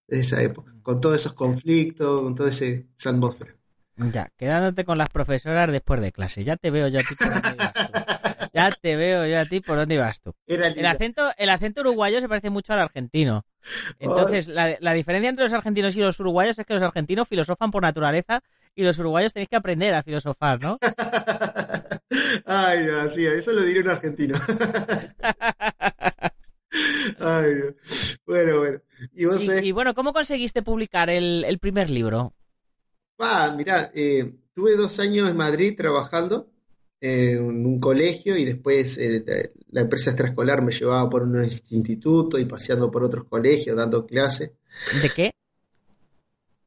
[0.07, 3.56] desde esa época, con todos esos conflictos, con toda ese, esa atmósfera.
[3.97, 6.43] Ya, quedándote con las profesoras después de clase.
[6.43, 8.49] Ya te veo yo a ti por dónde ibas tú.
[8.53, 10.33] Ya te veo yo a ti por dónde ibas tú.
[10.45, 13.45] El acento, el acento uruguayo se parece mucho al argentino.
[13.99, 17.71] Entonces, la, la diferencia entre los argentinos y los uruguayos es que los argentinos filosofan
[17.71, 18.41] por naturaleza
[18.75, 20.77] y los uruguayos tenéis que aprender a filosofar, ¿no?
[22.45, 24.35] Ay, no, sí, eso lo diría un argentino.
[27.19, 28.19] Ay, Dios.
[28.25, 28.79] Bueno, bueno.
[29.13, 32.33] Y vos Y, y bueno, ¿cómo conseguiste publicar el, el primer libro?
[33.19, 36.51] Ah, mirá, eh, tuve dos años en Madrid trabajando
[36.99, 42.45] en un colegio y después eh, la, empresa extraescolar me llevaba por un instituto y
[42.45, 44.53] paseando por otros colegios, dando clases,
[45.01, 45.31] ¿De qué?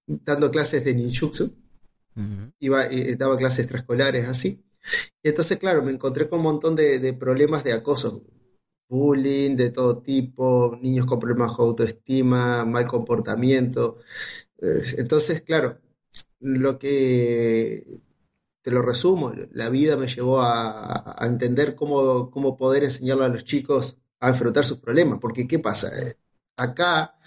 [0.06, 1.54] dando clases de ninjutsu,
[2.60, 4.64] iba, eh, daba clases extraescolares así.
[5.22, 8.24] Y entonces, claro, me encontré con un montón de, de problemas de acoso,
[8.88, 13.98] bullying de todo tipo, niños con problemas de autoestima, mal comportamiento.
[14.60, 14.66] Eh,
[14.98, 15.78] Entonces, claro,
[16.40, 18.00] lo que
[18.62, 23.28] te lo resumo, la vida me llevó a, a entender cómo, cómo poder enseñarle a
[23.28, 25.88] los chicos a enfrentar sus problemas, porque ¿qué pasa?
[25.88, 26.14] Eh,
[26.56, 27.18] Acá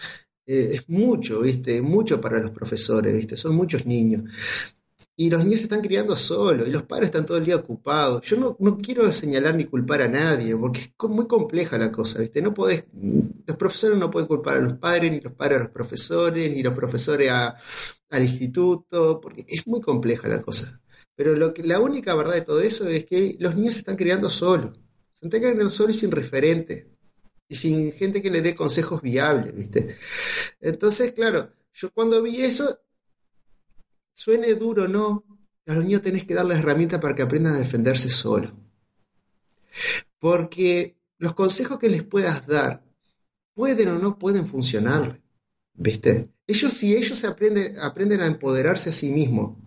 [0.45, 1.81] eh, es mucho, ¿viste?
[1.81, 3.37] Mucho para los profesores, ¿viste?
[3.37, 4.23] Son muchos niños.
[5.15, 8.21] Y los niños se están criando solos y los padres están todo el día ocupados.
[8.23, 12.19] Yo no, no quiero señalar ni culpar a nadie, porque es muy compleja la cosa,
[12.19, 12.41] ¿viste?
[12.41, 12.85] No podés,
[13.45, 16.63] los profesores no pueden culpar a los padres, ni los padres a los profesores, ni
[16.63, 20.81] los profesores al instituto, porque es muy compleja la cosa.
[21.15, 23.95] Pero lo que, la única verdad de todo eso es que los niños se están
[23.95, 24.71] criando solos.
[25.11, 26.89] Se están criando solos y sin referente.
[27.47, 29.95] Y sin gente que les dé consejos viables, ¿viste?
[30.59, 32.79] Entonces, claro, yo cuando vi eso,
[34.13, 35.25] suene duro o no,
[35.67, 38.53] a los niños tenés que darles herramientas para que aprendan a defenderse solos.
[40.19, 42.83] Porque los consejos que les puedas dar
[43.53, 45.21] pueden o no pueden funcionar,
[45.73, 46.29] ¿viste?
[46.47, 49.57] Ellos, si ellos se aprenden, aprenden a empoderarse a sí mismos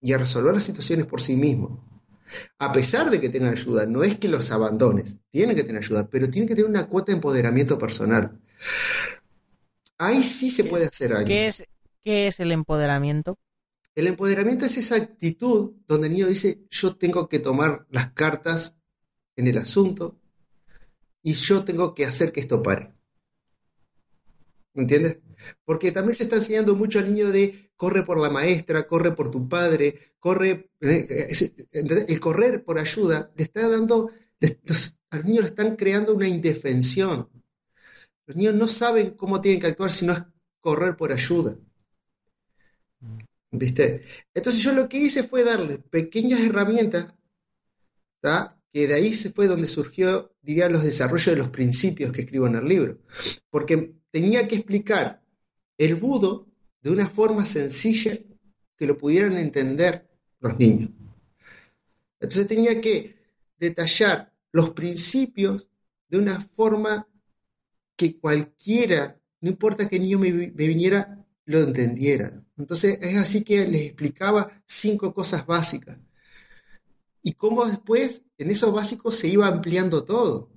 [0.00, 1.78] y a resolver las situaciones por sí mismos,
[2.58, 6.08] a pesar de que tengan ayuda, no es que los abandones, tienen que tener ayuda,
[6.08, 8.38] pero tienen que tener una cuota de empoderamiento personal.
[9.98, 11.26] Ahí sí se puede hacer algo.
[11.26, 11.64] ¿Qué es,
[12.04, 13.36] ¿Qué es el empoderamiento?
[13.94, 18.80] El empoderamiento es esa actitud donde el niño dice, yo tengo que tomar las cartas
[19.36, 20.18] en el asunto
[21.22, 22.92] y yo tengo que hacer que esto pare.
[24.74, 25.18] ¿Entiendes?
[25.64, 29.30] Porque también se está enseñando mucho al niño de corre por la maestra, corre por
[29.30, 30.70] tu padre, corre...
[30.80, 31.28] eh,
[31.72, 32.08] ¿entendés?
[32.08, 34.10] El correr por ayuda le está dando...
[34.64, 37.28] los- a los niños le están creando una indefensión.
[38.26, 40.22] Los niños no saben cómo tienen que actuar si no es
[40.60, 41.56] correr por ayuda.
[43.52, 44.02] ¿Viste?
[44.34, 47.08] Entonces yo lo que hice fue darle pequeñas herramientas,
[48.72, 52.46] que de ahí se fue donde surgió, diría, los desarrollos de los principios que escribo
[52.46, 52.98] en el libro.
[53.50, 55.22] Porque tenía que explicar
[55.78, 56.46] el budo
[56.82, 58.18] de una forma sencilla
[58.76, 60.90] que lo pudieran entender los niños.
[62.20, 63.16] Entonces tenía que
[63.58, 65.68] detallar los principios
[66.08, 67.08] de una forma
[67.96, 71.19] que cualquiera, no importa qué niño me viniera,
[71.50, 72.46] lo entendieran.
[72.56, 75.98] Entonces es así que les explicaba cinco cosas básicas.
[77.22, 80.50] Y cómo después en esos básicos se iba ampliando todo.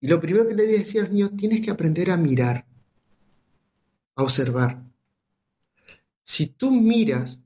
[0.00, 2.66] Y lo primero que le decía a los niños, tienes que aprender a mirar,
[4.16, 4.84] a observar.
[6.24, 7.42] Si tú miras,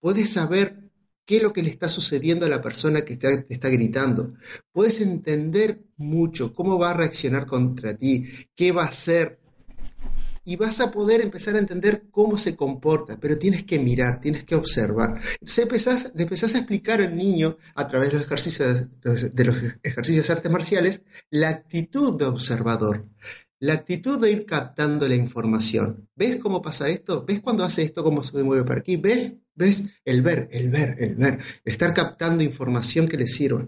[0.00, 0.86] puedes saber
[1.26, 4.34] qué es lo que le está sucediendo a la persona que te está gritando.
[4.72, 9.40] Puedes entender mucho cómo va a reaccionar contra ti, qué va a hacer.
[10.46, 14.44] Y vas a poder empezar a entender cómo se comporta, pero tienes que mirar, tienes
[14.44, 15.20] que observar.
[15.40, 20.26] Entonces le empezás a explicar al niño, a través de los ejercicios de los ejercicios
[20.26, 23.04] de artes marciales, la actitud de observador
[23.58, 26.08] la actitud de ir captando la información.
[26.14, 27.24] ¿Ves cómo pasa esto?
[27.24, 28.96] ¿Ves cuando hace esto, cómo se mueve para aquí?
[28.96, 29.38] ¿Ves?
[29.54, 29.90] ¿Ves?
[30.04, 31.38] El ver, el ver, el ver.
[31.64, 33.66] Estar captando información que le sirva.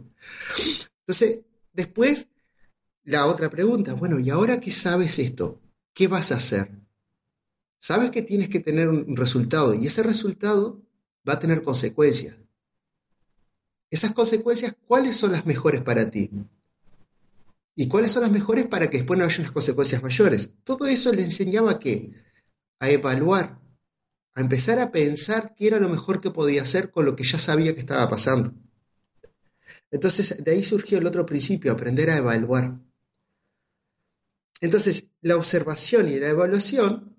[1.01, 1.41] Entonces,
[1.73, 2.29] después,
[3.05, 5.61] la otra pregunta, bueno, ¿y ahora que sabes esto?
[5.99, 6.71] ¿Qué vas a hacer?
[7.81, 10.81] Sabes que tienes que tener un resultado y ese resultado
[11.29, 12.37] va a tener consecuencias.
[13.91, 16.31] Esas consecuencias, ¿cuáles son las mejores para ti?
[17.75, 20.53] y cuáles son las mejores para que después no haya unas consecuencias mayores.
[20.63, 22.13] Todo eso le enseñaba a qué?
[22.79, 23.61] A evaluar,
[24.37, 27.41] a empezar a pensar qué era lo mejor que podía hacer con lo que ya
[27.41, 28.55] sabía que estaba pasando.
[29.91, 32.79] Entonces, de ahí surgió el otro principio, aprender a evaluar.
[34.61, 37.17] Entonces, la observación y la evaluación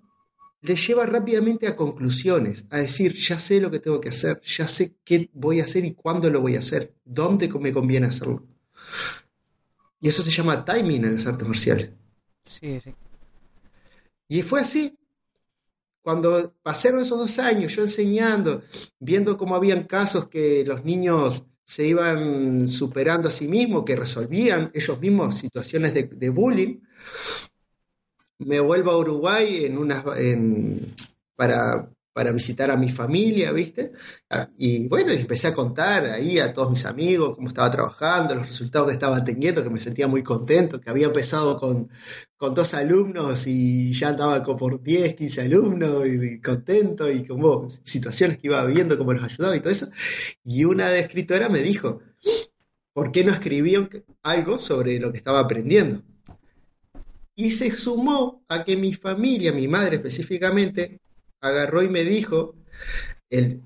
[0.62, 4.68] le lleva rápidamente a conclusiones, a decir, ya sé lo que tengo que hacer, ya
[4.68, 8.46] sé qué voy a hacer y cuándo lo voy a hacer, dónde me conviene hacerlo.
[10.00, 11.90] Y eso se llama timing en las artes marciales.
[12.44, 12.94] Sí, sí.
[14.28, 14.96] Y fue así.
[16.02, 18.62] Cuando pasaron esos dos años, yo enseñando,
[18.98, 24.72] viendo cómo habían casos que los niños se iban superando a sí mismos, que resolvían
[24.74, 26.80] ellos mismos situaciones de, bullying,
[28.38, 30.92] me vuelvo a Uruguay en una, en,
[31.36, 33.92] para, para visitar a mi familia, ¿viste?
[34.28, 38.48] Ah, y bueno, empecé a contar ahí a todos mis amigos cómo estaba trabajando, los
[38.48, 41.88] resultados que estaba teniendo, que me sentía muy contento, que había empezado con,
[42.36, 47.68] con dos alumnos y ya andaba como por 10, 15 alumnos y, contento y como
[47.82, 49.88] situaciones que iba viendo, cómo los ayudaba y todo eso.
[50.42, 52.00] Y una escritora me dijo,
[52.92, 53.88] ¿por qué no escribían
[54.22, 56.02] algo sobre lo que estaba aprendiendo?
[57.36, 61.00] Y se sumó a que mi familia, mi madre específicamente,
[61.40, 62.54] agarró y me dijo
[63.30, 63.62] el,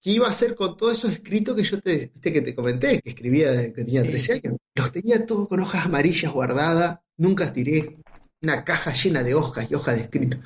[0.00, 3.10] qué iba a hacer con todos esos escritos que yo te, que te comenté, que
[3.10, 4.56] escribía desde que tenía 13 años.
[4.74, 7.96] Los tenía todos con hojas amarillas guardadas, nunca tiré
[8.42, 10.40] una caja llena de hojas y hojas de escritos.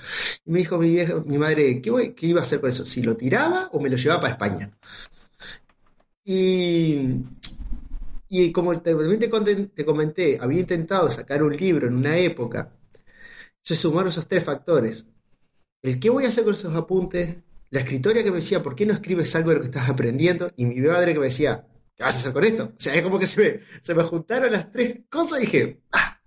[0.44, 0.96] Y me dijo mi,
[1.26, 2.86] mi madre, ¿qué, ¿qué iba a hacer con eso?
[2.86, 4.70] ¿Si lo tiraba o me lo llevaba para España?
[6.24, 7.24] Y,
[8.28, 12.72] y como te, te comenté, había intentado sacar un libro en una época,
[13.62, 15.08] se sumaron esos tres factores
[15.82, 17.36] el qué voy a hacer con esos apuntes,
[17.70, 20.50] la escritoria que me decía, ¿por qué no escribes algo de lo que estás aprendiendo?
[20.56, 21.66] Y mi madre que me decía,
[21.96, 22.64] ¿qué vas a hacer con esto?
[22.64, 25.82] O sea, es como que se me, se me juntaron las tres cosas y dije,
[25.92, 26.20] ah,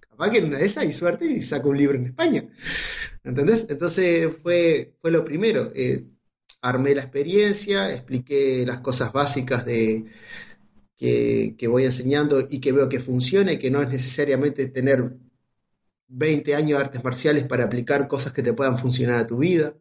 [0.00, 2.48] capaz que en una de esas hay suerte y saco un libro en España.
[3.24, 3.66] ¿Entendés?
[3.70, 5.70] Entonces fue, fue lo primero.
[5.74, 6.04] Eh,
[6.62, 10.06] armé la experiencia, expliqué las cosas básicas de,
[10.96, 15.16] que, que, voy enseñando y que veo que funciona y que no es necesariamente tener
[16.10, 19.74] 20 años de artes marciales para aplicar cosas que te puedan funcionar a tu vida,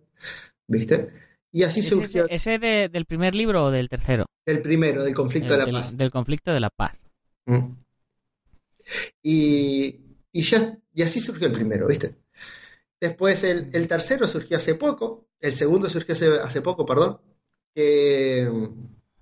[0.68, 1.10] ¿viste?
[1.52, 2.28] Y así surgió...
[2.30, 4.26] ¿Ese, del primer libro o del tercero?
[4.46, 5.98] Del primero, del conflicto de la paz.
[5.98, 6.96] Del conflicto de la paz.
[7.46, 7.74] Mm.
[9.24, 9.96] Y,
[10.34, 12.16] ya, y así surgió el primero, ¿viste?
[13.02, 17.20] Después el, tercero surgió hace poco, el segundo surgió hace, hace poco, perdón,
[17.74, 18.48] que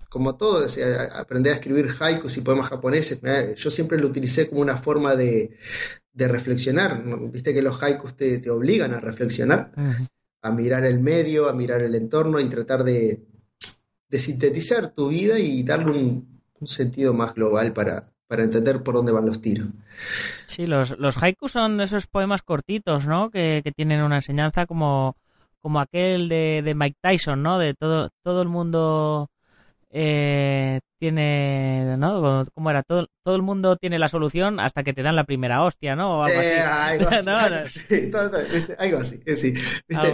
[0.08, 0.66] como todo,
[1.14, 3.20] aprender a escribir haikus y poemas japoneses,
[3.56, 5.56] yo siempre lo utilicé como una forma de,
[6.14, 7.02] reflexionar.
[7.30, 9.70] Viste que los haikus te, obligan a reflexionar,
[10.42, 13.22] a mirar el medio, a mirar el entorno y tratar de,
[14.10, 19.42] sintetizar tu vida y darle un, sentido más global para, entender por dónde van los
[19.42, 19.68] tiros.
[20.46, 23.30] Sí, los, haikus son esos poemas cortitos, ¿no?
[23.30, 25.16] Que, tienen una enseñanza como,
[25.60, 27.58] como aquel de, de Mike Tyson, ¿no?
[27.58, 29.30] De todo, todo el mundo
[29.90, 32.44] eh, tiene, ¿no?
[32.54, 32.82] ¿Cómo era?
[32.82, 36.22] Todo, todo el mundo tiene la solución hasta que te dan la primera hostia, ¿no?
[36.24, 37.24] algo así.
[38.78, 39.54] algo así, sí,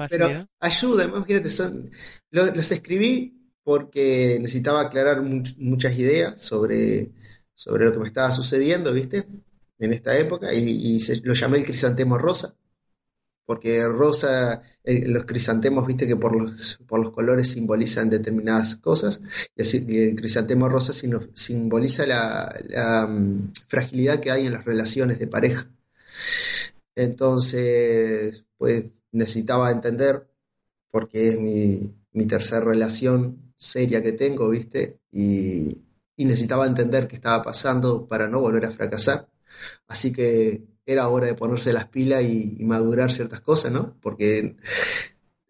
[0.09, 1.91] Pero ayuda, imagínate, son,
[2.31, 7.11] los, escribí porque necesitaba aclarar muchas ideas sobre,
[7.55, 9.27] sobre lo que me estaba sucediendo, ¿viste?
[9.79, 12.55] En esta época, y, lo llamé el crisantemo rosa
[13.47, 19.21] porque rosa, eh, los crisantemos, viste que por los, por los colores simbolizan determinadas cosas,
[19.57, 20.93] y el, crisantemo rosa
[21.35, 25.69] simboliza la, mm, fragilidad que hay en las relaciones de pareja.
[26.97, 30.29] Entonces, pues necesitaba entender
[30.91, 35.01] porque es mi, mi tercera relación seria que tengo, ¿viste?
[35.11, 35.85] Y,
[36.17, 39.29] y necesitaba entender qué estaba pasando para no volver a fracasar.
[39.89, 43.97] Así que era hora de ponerse las pilas y, y madurar ciertas cosas, ¿no?
[44.01, 44.57] Porque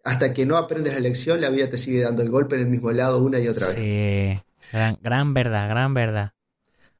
[0.04, 2.68] hasta que no aprendes la lección, la vida te sigue dando el golpe en el
[2.68, 3.76] mismo lado una y otra vez.
[3.76, 6.32] Sí, gran, gran verdad, gran verdad.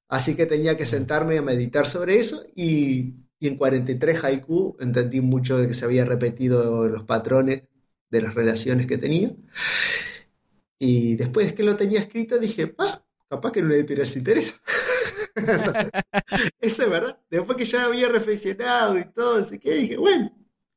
[0.09, 5.21] Así que tenía que sentarme a meditar sobre eso y, y en 43 haiku entendí
[5.21, 7.65] mucho de que se había repetido los patrones
[8.11, 9.33] de las relaciones que tenía.
[10.79, 14.61] Y después que lo tenía escrito dije, ah, capaz que editorial se interesa.
[16.61, 17.19] Eso es verdad.
[17.31, 20.33] Después que ya había reflexionado y todo, así que dije, bueno,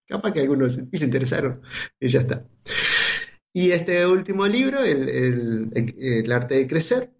[0.08, 1.62] capaz que algunos se, interesaron
[2.00, 2.48] y ya está.
[3.54, 5.10] Y este último libro, el,
[5.74, 7.12] el- arte de crecer,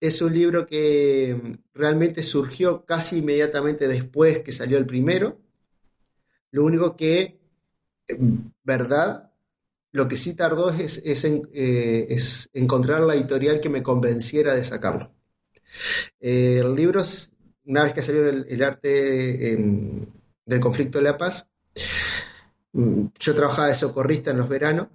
[0.00, 5.40] es un libro que realmente surgió casi inmediatamente después que salió el primero.
[6.50, 7.40] Lo único que,
[8.64, 9.32] verdad,
[9.92, 15.14] lo que sí tardó es, eh, es encontrar la editorial que me convenciera de sacarlo.
[16.20, 17.02] Eh, el libro,
[17.66, 20.06] una vez que salió el, arte em,
[20.46, 21.50] del conflicto de la paz,
[22.72, 24.88] mm, yo trabajaba de socorrista en los veranos.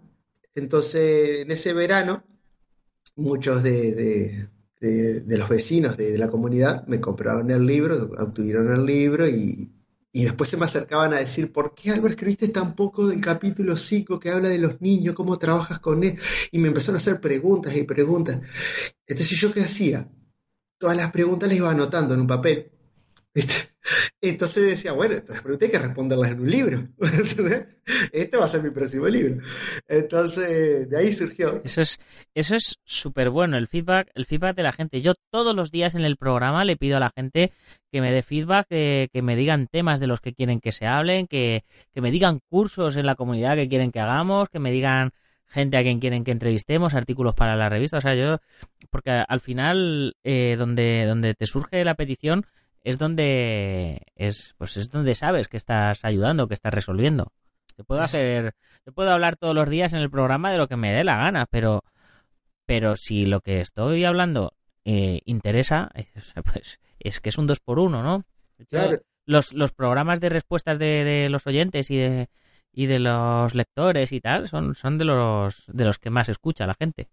[0.55, 2.23] Entonces, en ese verano,
[3.15, 4.49] muchos de,
[4.81, 9.71] los vecinos de, de la comunidad me compraron el libro, obtuvieron el libro y,
[10.15, 13.75] y después se me acercaban a decir, ¿por qué Álvaro escribiste tan poco del capítulo
[13.75, 16.19] 5 que habla de los niños, cómo trabajas con él?
[16.51, 18.39] Y me empezaron a hacer preguntas y preguntas.
[19.07, 20.07] Entonces, ¿yo qué hacía?
[20.83, 22.69] Todas las preguntas las iba anotando en un papel.
[23.33, 23.53] ¿viste?
[24.21, 26.89] Entonces decía, bueno, estas preguntas hay que responderlas en un libro.
[28.11, 29.41] Este va a ser mi próximo libro.
[29.87, 31.61] Entonces, de ahí surgió.
[31.63, 31.99] Eso es
[32.33, 35.01] eso es súper bueno, el feedback, el feedback de la gente.
[35.01, 37.53] Yo todos los días en el programa le pido a la gente
[37.93, 40.85] que me dé feedback, que, que me digan temas de los que quieren que se
[40.85, 41.63] hablen, que,
[41.93, 45.11] que me digan cursos en la comunidad que quieren que hagamos, que me digan
[45.53, 47.97] gente a quien quieren que entrevistemos, artículos para la revista.
[47.97, 48.39] O sea, yo,
[48.89, 52.45] porque al final, eh, donde, donde te surge la petición
[52.81, 57.31] es donde es, pues es donde sabes que estás ayudando, que estás resolviendo.
[57.77, 60.75] Te puedo hacer, te puedo hablar todos los días en el programa de lo que
[60.75, 61.83] me dé la gana, pero,
[62.65, 64.53] pero si lo que estoy hablando
[64.85, 68.25] eh, interesa, es, pues es que es un dos por uno, ¿no?
[68.69, 68.99] Claro.
[69.25, 72.29] los, los programas de respuestas de, de los oyentes y de,
[72.73, 76.67] y de los lectores y tal son, son de los de los que más escucha
[76.67, 77.09] la gente.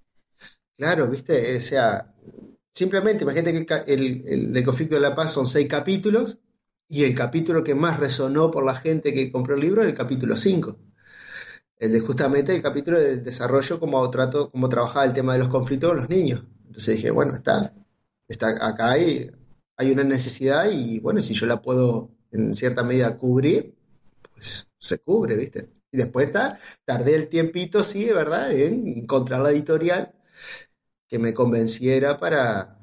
[0.76, 2.14] Claro, viste, o sea,
[2.72, 6.38] simplemente imagínate que el, el, el Conflicto de la Paz son seis capítulos
[6.88, 9.96] y el capítulo que más resonó por la gente que compró el libro es el
[9.96, 10.78] capítulo 5.
[11.78, 15.48] El de justamente el capítulo del desarrollo, como trato, cómo trabajaba el tema de los
[15.48, 16.44] conflictos con los niños.
[16.66, 17.74] Entonces dije, bueno, está,
[18.28, 19.30] está acá hay,
[19.76, 23.76] hay una necesidad y bueno, si yo la puedo en cierta medida cubrir,
[24.34, 25.70] pues se cubre, ¿viste?
[25.92, 30.14] Y después está, tardé el tiempito, sí, de verdad, en encontrar la editorial
[31.08, 32.78] que me convenciera para,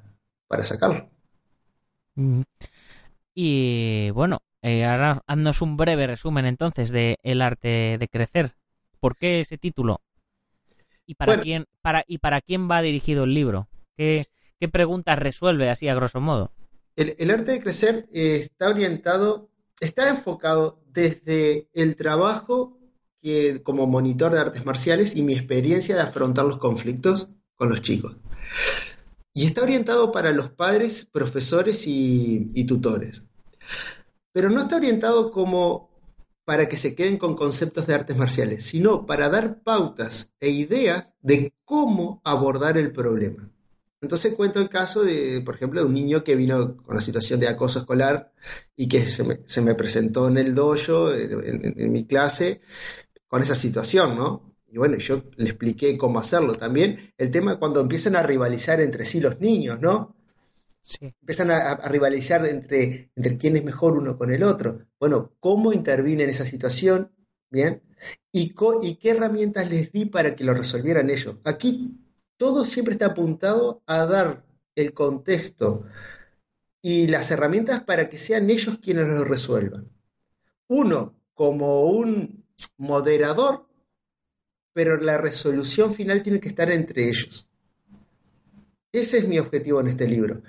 [0.47, 1.09] para sacarlo.
[2.15, 2.41] Mm.
[3.35, 8.55] Y bueno, eh, ahora haznos un breve resumen entonces de El arte de crecer.
[8.99, 10.01] ¿Por qué ese título?
[11.07, 11.43] ¿Y para Bueno.
[11.43, 13.67] quién para y para quién va dirigido el libro?
[13.95, 14.27] ¿Qué,
[14.59, 16.51] qué preguntas resuelve así a grosso modo?
[16.97, 22.77] El, el arte de crecer eh, está orientado, está enfocado desde el trabajo
[23.21, 27.81] que, como monitor de artes marciales y mi experiencia de afrontar los conflictos con los
[27.81, 28.15] chicos.
[29.33, 33.23] Y está orientado para los padres, profesores y, y tutores.
[34.31, 35.87] Pero no está orientado como
[36.45, 41.13] para que se queden con conceptos de artes marciales, sino para dar pautas e ideas
[41.21, 43.51] de cómo abordar el problema.
[44.01, 47.39] Entonces cuento el caso de, por ejemplo, de un niño que vino con la situación
[47.39, 48.31] de acoso escolar
[48.75, 51.31] y que se me, se me presentó en el dojo, en,
[51.65, 52.61] en- en mi clase,
[53.27, 54.55] con esa situación, ¿no?
[54.69, 56.55] Y bueno, yo le expliqué cómo hacerlo.
[56.55, 60.15] También el tema de cuando empiezan a rivalizar entre sí los niños, ¿no?
[60.81, 61.09] Sí.
[61.21, 64.85] Empiezan a, a rivalizar entre, entre quién es mejor uno con el otro.
[64.99, 67.11] Bueno, ¿cómo intervine en esa situación?
[67.51, 67.81] ¿Bien?
[68.31, 71.37] ¿Y, co- y qué herramientas les di para que lo resolvieran ellos?
[71.43, 71.97] Aquí
[72.37, 75.85] todo siempre está apuntado a dar el contexto
[76.81, 79.89] y las herramientas para que sean ellos quienes lo resuelvan.
[80.67, 82.45] Uno como un
[82.77, 83.67] moderador,
[84.71, 87.49] pero la resolución final tiene que estar entre ellos.
[88.91, 90.41] Ese es mi objetivo en este libro.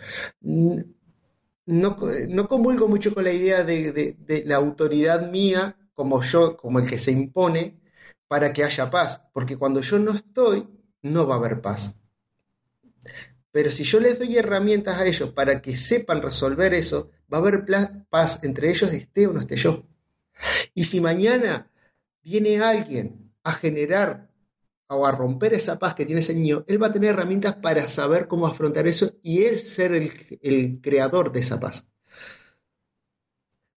[1.66, 1.97] No,
[2.28, 6.78] no comulgo mucho con la idea de, de- de la autoridad mía como yo, como
[6.78, 7.80] el que se impone
[8.28, 10.66] para que haya paz, porque cuando yo no estoy,
[11.03, 11.96] no va a haber paz.
[13.51, 17.40] Pero si yo les doy herramientas a ellos para que sepan resolver eso, va a
[17.40, 17.66] haber
[18.11, 19.86] paz entre ellos, esté o no esté yo.
[20.74, 21.70] Y si mañana
[22.22, 24.30] viene alguien a generar
[24.88, 27.86] o a romper esa paz que tiene ese niño, él va a tener herramientas para
[27.86, 31.88] saber cómo afrontar eso y él ser el, creador de esa paz.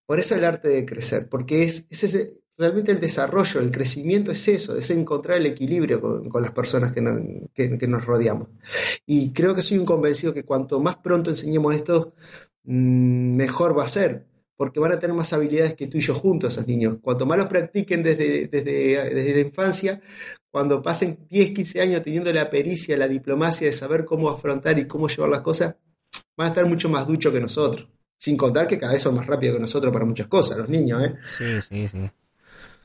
[0.06, 1.88] Por eso el arte de crecer, porque es,
[2.62, 7.02] realmente el desarrollo, el crecimiento es eso, es encontrar el equilibrio con, las personas que,
[7.02, 8.50] nos rodeamos.
[9.08, 12.14] Y creo que soy un convencido que cuanto más pronto enseñemos esto,
[12.64, 16.14] mm, mejor va a ser, porque van a tener más habilidades que tú y yo
[16.14, 16.98] juntos, esos niños.
[17.02, 20.00] Cuanto más los practiquen desde, desde, la infancia,
[20.52, 24.86] cuando pasen 10, 15 años teniendo la pericia, la diplomacia de saber cómo afrontar y
[24.86, 25.78] cómo llevar las cosas,
[26.38, 27.88] van a estar mucho más duchos que nosotros.
[28.18, 31.02] Sin contar que cada vez son más rápidos que nosotros para muchas cosas, los niños,
[31.04, 31.16] ¿eh?
[31.38, 32.12] Sí, sí, sí.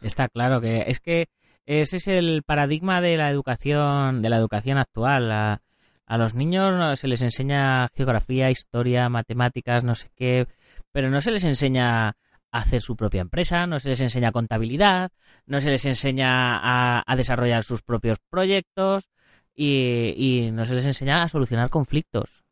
[0.02, 1.28] Está claro que es que
[1.66, 5.32] ese es el paradigma de la educación, de la educación actual.
[5.32, 5.62] A,
[6.06, 10.46] a los niños se les enseña geografía, historia, matemáticas, no sé qué,
[10.92, 12.14] pero no se les enseña a
[12.52, 15.10] hacer su propia empresa, no se les enseña contabilidad,
[15.46, 19.10] no se les enseña a, desarrollar sus propios proyectos
[19.54, 22.44] y, no se les enseña a solucionar conflictos.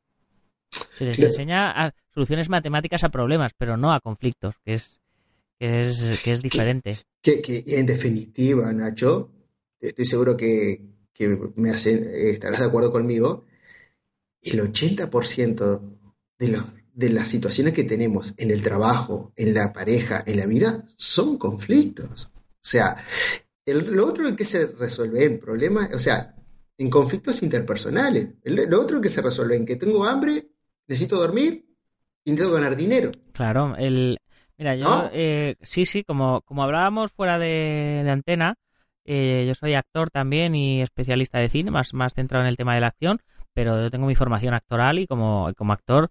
[0.69, 5.01] Se les enseña a soluciones matemáticas a problemas, pero no a conflictos, que es,
[5.59, 6.99] que es, que es diferente.
[7.25, 9.33] Que, que, en definitiva, Nacho,
[9.81, 13.47] estoy seguro que, que me estarás de acuerdo conmigo,
[14.43, 15.99] el 80%
[16.39, 16.65] de los
[16.95, 21.39] de las situaciones que tenemos en el trabajo, en la pareja, en la vida, son
[21.39, 22.31] conflictos.
[22.37, 22.97] O sea,
[23.67, 26.37] lo otro que se resuelve en problemas, o sea,
[26.79, 28.31] en conflictos interpersonales.
[28.45, 30.49] lo otro que se resuelve en que tengo hambre,
[30.87, 31.67] necesito dormir
[32.25, 33.13] necesito ganar dinero.
[33.33, 34.17] Claro, el...
[34.57, 38.55] Mira, yo, eh, sí, sí, como, como hablábamos fuera de, antena,
[39.05, 42.75] eh, yo soy actor también y especialista de cine, más, más centrado en el tema
[42.75, 43.21] de la acción,
[43.53, 46.09] pero yo tengo mi formación actoral y como, como actor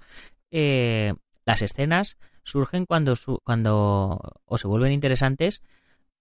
[0.52, 1.14] eh,
[1.46, 5.62] las escenas surgen cuando, cuando o se vuelven interesantes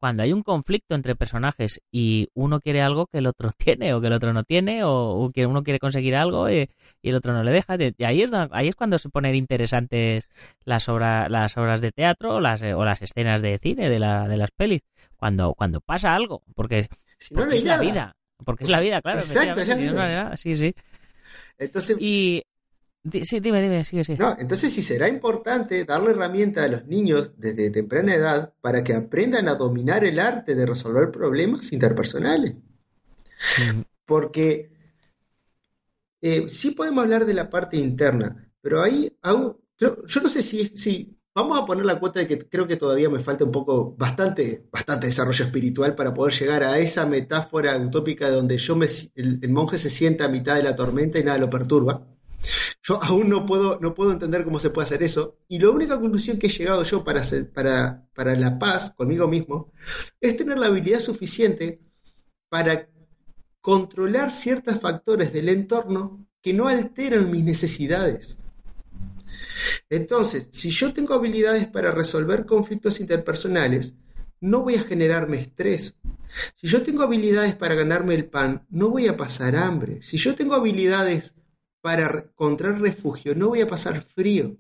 [0.03, 4.01] cuando hay un conflicto entre personajes y uno quiere algo que el otro tiene o
[4.01, 6.69] que el otro no tiene o, que uno quiere conseguir algo y,
[7.05, 7.77] el otro no le deja.
[7.79, 10.25] Y ahí es, ahí es cuando se ponen interesantes
[10.65, 14.27] las, obras las obras de teatro o las, o las escenas de cine de, la,
[14.27, 14.81] de las pelis.
[15.17, 16.89] Cuando, cuando pasa algo, porque,
[17.21, 18.17] es la vida.
[18.45, 19.19] Porque es la vida, claro.
[19.21, 20.37] Exacto, es la vida.
[20.37, 20.75] sí, sí.
[21.59, 22.43] Entonces, y,
[23.11, 24.19] Sí, dime, dime, sigue, sigue.
[24.19, 28.95] No, entonces sí será importante darle herramientas a los niños desde temprana edad para que
[28.95, 32.55] aprendan a dominar el arte de resolver problemas interpersonales.
[34.07, 34.71] Porque
[36.21, 40.69] eh, sí podemos hablar de la parte interna, pero ahí aún, yo no sé si,
[40.77, 43.97] si vamos a poner la cuota de que creo que todavía me falta un poco,
[43.97, 48.87] bastante, bastante desarrollo espiritual para poder llegar a esa metáfora utópica donde yo me,
[49.17, 52.12] el monje se sienta a mitad de la tormenta y nada lo perturba.
[52.83, 55.39] Yo aún no puedo, no puedo entender cómo se puede hacer eso.
[55.49, 57.23] Y la única conclusión que he llegado yo para,
[57.55, 59.73] para, para la paz conmigo mismo
[60.21, 61.81] es tener la habilidad suficiente
[62.49, 62.89] para
[63.61, 68.39] controlar ciertos factores del entorno que no alteran mis necesidades.
[69.89, 73.95] Entonces, si yo tengo habilidades para resolver conflictos interpersonales,
[74.41, 75.97] no voy a generarme estrés.
[76.57, 80.03] Si yo tengo habilidades para ganarme el pan, no voy a pasar hambre.
[80.03, 81.35] Si yo tengo habilidades
[81.83, 84.57] para encontrar refugio, no voy a pasar frío.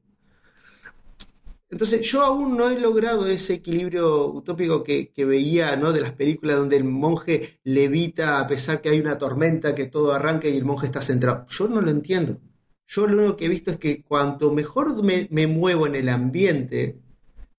[1.70, 5.92] Entonces yo aún no he logrado ese equilibrio utópico que, veía ¿no?
[5.92, 10.12] de las películas donde el monje levita a pesar que hay una tormenta, que todo
[10.12, 11.46] arranca y el monje está centrado.
[11.48, 12.38] Yo no lo entiendo.
[12.86, 16.10] Yo lo único que he visto es que cuanto mejor me, me muevo en el
[16.10, 17.00] ambiente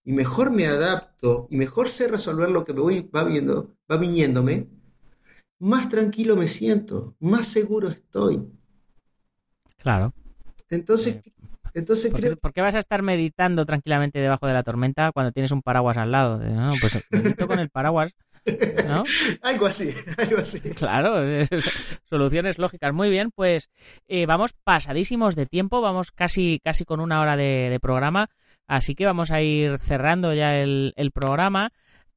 [0.04, 3.98] y mejor me adapto y mejor sé resolver lo que me voy, va, viendo, va
[3.98, 4.68] viniéndome,
[5.58, 8.48] más tranquilo me siento, más seguro estoy.
[9.84, 10.14] Claro.
[10.70, 11.22] Entonces,
[11.74, 12.32] entonces ¿Por creo...
[12.32, 15.62] Qué, ¿Por qué vas a estar meditando tranquilamente debajo de la tormenta cuando tienes un
[15.62, 16.38] paraguas al lado?
[16.38, 18.12] No, pues medito con el paraguas.
[18.88, 19.04] ¿No?
[19.44, 20.60] algo así, algo así.
[20.72, 21.22] Claro,
[22.10, 22.94] soluciones lógicas.
[22.94, 23.70] Muy bien, pues
[24.08, 28.30] eh, vamos pasadísimos de tiempo, vamos casi, casi con una hora de, programa,
[28.68, 31.72] así que vamos a ir cerrando ya el, el programa.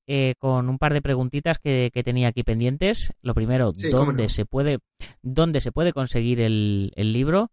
[0.09, 3.13] Eh, con un par de preguntitas que, tenía aquí pendientes.
[3.23, 4.79] Lo primero, ¿dónde, se puede,
[5.23, 7.51] ¿dónde se puede conseguir el, libro?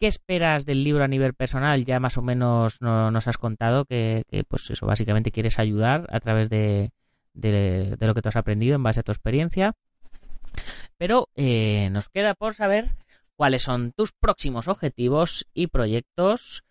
[0.00, 1.84] ¿Qué esperas del libro a nivel personal?
[1.84, 6.48] Ya más o menos nos has contado que, pues eso, básicamente quieres ayudar a través
[6.48, 6.92] de,
[7.34, 9.74] de, lo que tú has aprendido en base a tu experiencia.
[10.98, 12.94] Pero eh, nos queda por saber
[13.36, 16.64] cuáles son tus próximos objetivos y proyectos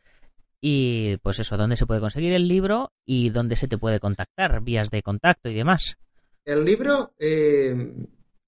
[0.62, 4.62] y pues eso, dónde se puede conseguir el libro y dónde se te puede contactar,
[4.62, 5.98] vías de contacto y demás.
[6.46, 7.76] El libro, eh,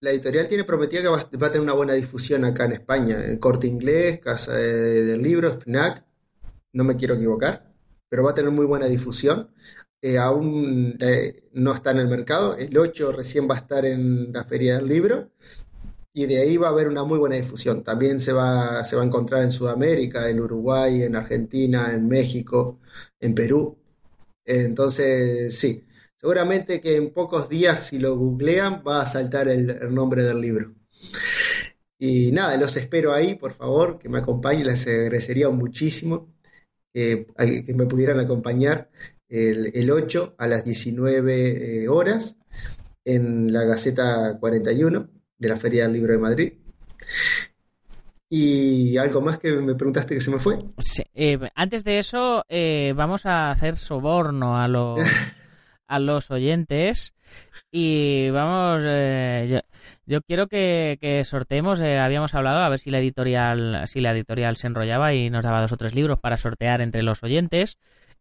[0.01, 3.37] la editorial tiene prometida que va, a tener una buena difusión acá en España, en
[3.37, 6.05] Corte Inglés, Casa del Libro, FNAC,
[6.73, 7.73] no me quiero equivocar,
[8.09, 9.51] pero va a tener muy buena difusión.
[10.01, 12.55] eh, aún eh, no está en el mercado.
[12.57, 15.31] El 8 recién va a estar en la Feria del Libro
[16.13, 17.83] y de ahí va a haber una muy buena difusión.
[17.83, 22.79] También se va, se va a encontrar en Sudamérica, en Uruguay, en Argentina, en México,
[23.19, 23.77] en Perú.
[24.45, 25.85] Entonces, sí,
[26.19, 30.41] seguramente que en pocos días, si lo googlean, va a saltar el, el nombre del
[30.41, 30.73] libro.
[31.97, 36.33] Y nada, los espero ahí, por favor, que me acompañen, les agradecería muchísimo
[36.93, 37.27] que,
[37.65, 38.89] que me pudieran acompañar
[39.27, 42.39] el, el 8 a las 19 eh, horas
[43.05, 46.53] en la Gaceta 41 de la Feria del Libro de Madrid.
[48.29, 50.59] Y algo más que me preguntaste que se me fue.
[50.77, 54.99] Sí, eh, antes de eso, eh, vamos a hacer soborno a los,
[55.89, 57.13] a los oyentes.
[57.71, 59.59] Y vamos, eh, yo,
[60.05, 64.11] yo quiero que, que sorteemos, eh, habíamos hablado, a ver si la editorial, si la
[64.13, 67.77] editorial se enrollaba y nos daba dos o tres libros para sortear entre los oyentes.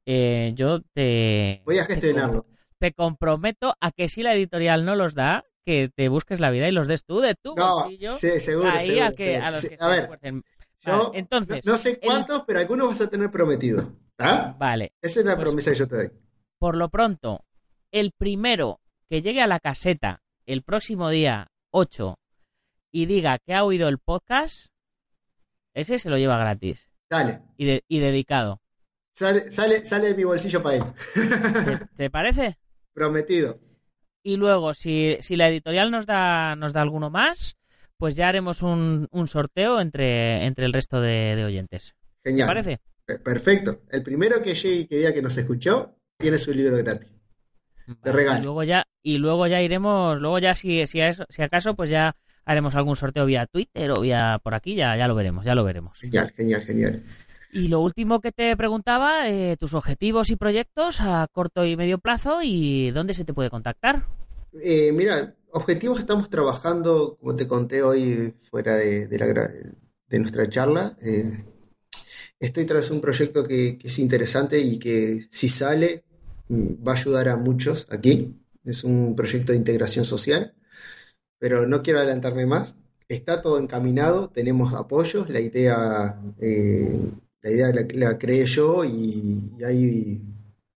[0.07, 2.47] Eh, yo te, Voy a gestionarlo.
[2.79, 6.67] te comprometo a que si la editorial no los da, que te busques la vida
[6.69, 8.11] y los des tú de tu No, bolsillo.
[8.13, 9.47] sí, seguro, ahí seguro, a, que, seguro.
[9.47, 10.11] a los Sí, que a ver.
[10.81, 13.93] Yo entonces, no, no sé el- cuántos, pero algunos vas a tener prometido.
[14.19, 14.55] ¿Ah?
[14.59, 16.11] Vale, Esa es la Pues- promesa que yo te doy.
[16.59, 17.45] por lo pronto,
[17.93, 22.19] el primero que llegue a la caseta el próximo día 8
[22.93, 24.69] y diga que ha oído el podcast,
[25.75, 27.41] ese se lo lleva gratis Dale.
[27.57, 28.61] y, de- y dedicado.
[29.13, 30.83] Sale, sale, sale de mi bolsillo para él.
[31.15, 32.59] ¿Te, te parece?
[32.93, 33.59] Prometido.
[34.23, 37.57] Y luego, si, si la editorial nos da, nos da alguno más,
[37.97, 41.95] pues ya haremos un, un sorteo entre, entre el resto de, de oyentes.
[42.23, 42.49] ¿Te Genial.
[42.49, 42.81] parece?
[43.07, 43.83] Pe- Perfecto.
[43.91, 47.13] El primero que llegue y que diga que nos escuchó, tiene su libro gratis.
[47.89, 48.39] Vale, regalo.
[48.41, 51.75] Y luego ya, y luego ya iremos, luego ya si, si, a eso- si acaso,
[51.75, 52.15] pues ya
[52.45, 55.65] haremos algún sorteo vía Twitter o vía por aquí, ya, ya lo veremos, ya lo
[55.65, 55.99] veremos.
[56.01, 57.03] Genial, genial, genial.
[57.53, 61.99] Y lo último que te preguntaba, eh, tus objetivos y proyectos a corto y medio
[61.99, 64.07] plazo y dónde se te puede contactar.
[64.63, 69.27] Eh, mira, objetivos estamos trabajando, como te conté hoy fuera de, de la
[70.09, 70.97] de nuestra charla.
[71.03, 71.43] eh,
[72.41, 76.05] estoy tras un proyecto que, que es interesante y que si sale
[76.51, 78.35] va a ayudar a muchos aquí.
[78.65, 80.55] Es un proyecto de integración social,
[81.39, 82.77] pero no quiero adelantarme más.
[83.09, 86.99] Está todo encaminado, tenemos apoyos, la idea, eh,
[87.43, 90.23] la idea la, la creé yo y, y hay,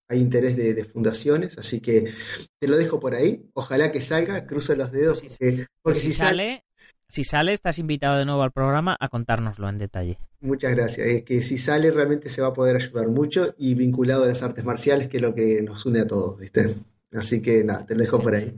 [0.08, 2.10] hay interés de, de fundaciones, así que
[2.58, 3.50] te lo dejo por ahí.
[3.54, 5.36] Ojalá que salga, cruzo los dedos, Sí, sí.
[5.38, 6.64] porque, porque si sale,
[7.12, 10.18] si sale, estás invitado de nuevo al programa a contárnoslo en detalle.
[10.40, 11.06] muchas gracias.
[11.06, 14.42] Es que si sale realmente se va a poder ayudar mucho y vinculado a las
[14.42, 16.74] artes marciales, que es lo que nos une a todos, ¿viste?
[17.12, 18.56] Así que nada, te lo dejo por ahí.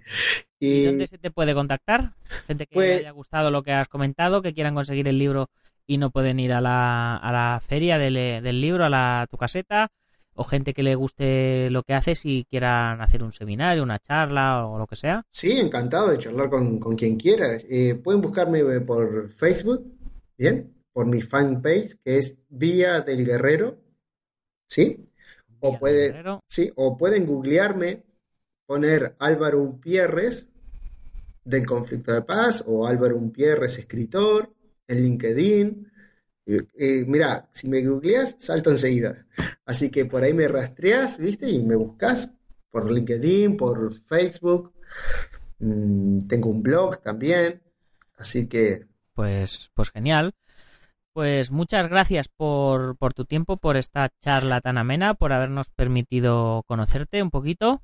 [0.60, 2.14] ¿Y Y dónde se te puede contactar?
[2.46, 5.50] Gente que Pues- haya gustado lo que has comentado, que quieran conseguir el libro
[5.86, 9.36] y no pueden ir a la, a la feria del, del libro, a la tu
[9.36, 9.88] caseta,
[10.34, 14.66] o gente que le guste lo que haces y quieran hacer un seminario, una charla
[14.66, 15.24] o lo que sea.
[15.30, 17.46] sí, encantado de charlar con, con quien quiera.
[17.68, 19.84] Eh, pueden buscarme eh, por Facebook,
[20.36, 20.74] ¿bien?
[20.92, 23.78] Por mi fanpage, que es Vía del Guerrero,
[24.68, 25.00] ¿sí?
[25.60, 26.42] O Vía puede, Guerrero.
[26.48, 28.04] Sí, o pueden googlearme,
[28.66, 30.48] poner Álvaro Umpierres
[31.44, 34.52] del conflicto de paz o Álvaro Umpierres escritor
[34.88, 35.92] en LinkedIn.
[36.46, 39.26] Eh, eh, mira, si me googleas, salto enseguida.
[39.64, 41.48] Así que por ahí me rastreas, ¿viste?
[41.50, 42.34] Y me buscas
[42.70, 44.72] por LinkedIn, por Facebook.
[45.58, 47.62] Mm, tengo un blog también.
[48.18, 50.34] Así que Pues, pues genial.
[51.12, 56.64] Pues muchas gracias por, por tu tiempo, por esta charla tan amena, por habernos permitido
[56.66, 57.82] conocerte un poquito.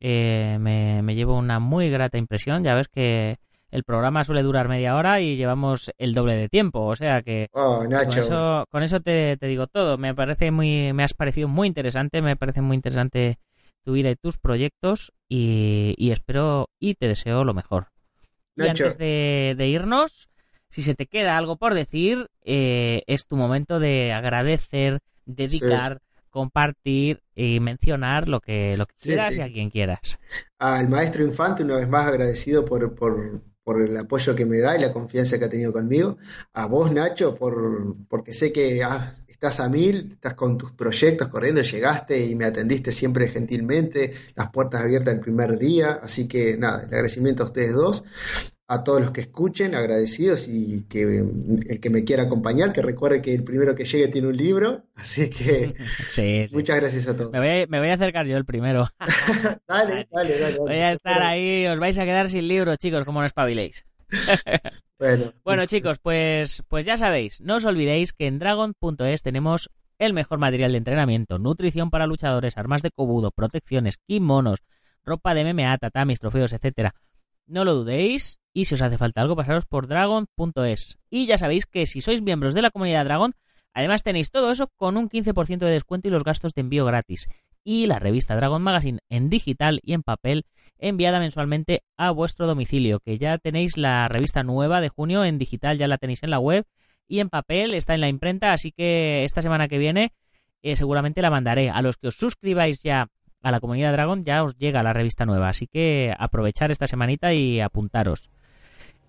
[0.00, 2.64] Eh, me, me llevo una muy grata impresión.
[2.64, 3.38] Ya ves que
[3.70, 6.80] el programa suele durar media hora y llevamos el doble de tiempo.
[6.86, 8.20] O sea que Oh, con Nacho.
[8.20, 9.98] eso, con eso te, te digo todo.
[9.98, 13.38] Me parece muy, me has parecido muy interesante, me parece muy interesante
[13.84, 17.88] tu vida y tus proyectos y, y espero y te deseo lo mejor.
[18.56, 18.84] Y Nacho.
[18.84, 20.28] antes de, de irnos,
[20.68, 25.98] si se te queda algo por decir, eh, es tu momento de agradecer, dedicar,
[26.30, 29.38] compartir y mencionar lo que, lo que Sí, quieras sí.
[29.38, 30.18] y a quien quieras.
[30.58, 34.78] al maestro Infante, una vez más agradecido por, por, por el apoyo que me da
[34.78, 36.16] y la confianza que ha tenido conmigo.
[36.54, 38.80] A vos, Nacho, por, porque sé que
[39.28, 44.48] estás a mil, estás con tus proyectos corriendo, llegaste y me atendiste siempre gentilmente, las
[44.48, 46.00] puertas abiertas el primer día.
[46.02, 48.04] Así que nada, el agradecimiento a ustedes dos.
[48.70, 53.22] A todos los que escuchen, agradecidos y que el que me quiera acompañar, que recuerde
[53.22, 54.84] que el primero que llegue tiene un libro.
[54.94, 55.74] Así que
[56.10, 56.54] Sí, sí.
[56.54, 57.32] muchas gracias a todos.
[57.32, 58.86] Me voy, a, me voy a acercar yo el primero.
[59.66, 60.58] Dale, dale, dale.
[60.58, 63.84] Voy a estar ahí, os vais a quedar sin libro, chicos, como no espabiléis.
[64.98, 69.70] Bueno, Bueno, muchas- chicos, pues, pues ya sabéis, no os olvidéis que en dragon.es tenemos
[70.00, 74.58] el mejor material de entrenamiento, nutrición para luchadores, armas de cobudo, protecciones, kimonos,
[75.04, 76.96] ropa de MMA, tatamis, trofeos, etcétera.
[77.46, 80.98] No lo dudéis y si os hace falta algo, pasaros por dragon.es.
[81.10, 83.32] Y ya sabéis que si sois miembros de la comunidad Dragon,
[83.72, 87.28] además tenéis todo eso con un 15% de descuento y los gastos de envío gratis.
[87.62, 90.44] Y la revista Dragon Magazine en digital y en papel
[90.76, 95.78] enviada mensualmente a vuestro domicilio, que ya tenéis la revista nueva de junio en digital,
[95.78, 96.64] ya la tenéis en la web
[97.06, 100.12] y en papel está en la imprenta, así que esta semana que viene
[100.62, 101.70] eh, seguramente la mandaré.
[101.70, 103.06] A los que os suscribáis ya
[103.40, 107.32] a la comunidad Dragon ya os llega la revista nueva, así que aprovechar esta semanita
[107.34, 108.30] y apuntaros.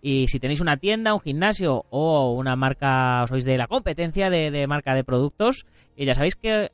[0.02, 4.68] Y si tenéis una tienda, un gimnasio o una marca, sois de la competencia de,
[4.68, 6.72] marca de productos, y ya sabéis que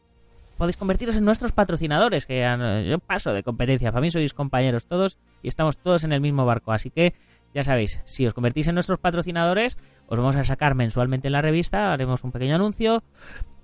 [0.57, 2.45] podéis convertiros en nuestros patrocinadores, que
[2.87, 6.45] yo paso de competencia, para mí sois compañeros todos y estamos todos en el mismo
[6.45, 7.13] barco, así que
[7.53, 11.41] ya sabéis, si os convertís en nuestros patrocinadores, os vamos a sacar mensualmente en la
[11.41, 13.01] revista, haremos un pequeño anuncio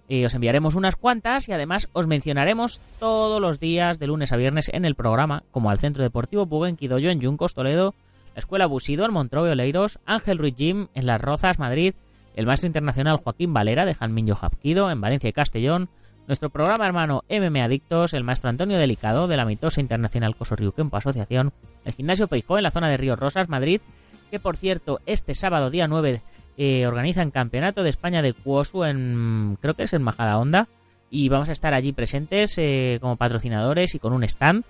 [0.08, 4.38] y os enviaremos unas cuantas y además os mencionaremos todos los días de lunes a
[4.38, 7.94] viernes en el programa, como al Centro Deportivo Buguen Quidoyo en Yuncos, Toledo,
[8.36, 11.94] Escuela Busido en Montrove Oleiros, Ángel Ruiz Jim en Las Rozas, Madrid,
[12.36, 15.90] el maestro internacional Joaquín Valera de Janminho Japquido en Valencia y Castellón,
[16.28, 20.98] nuestro programa hermano MM Adictos, el maestro Antonio Delicado de la mitosa internacional Coso Kempo
[20.98, 21.52] Asociación,
[21.84, 23.82] el gimnasio Peijó en la zona de Ríos Rosas, Madrid,
[24.30, 26.22] que por cierto, este sábado día 9
[26.58, 30.68] eh, organizan Campeonato de España de Cuosu en, creo que es en Majada Honda,
[31.10, 34.64] y vamos a estar allí presentes eh, como patrocinadores y con un stand.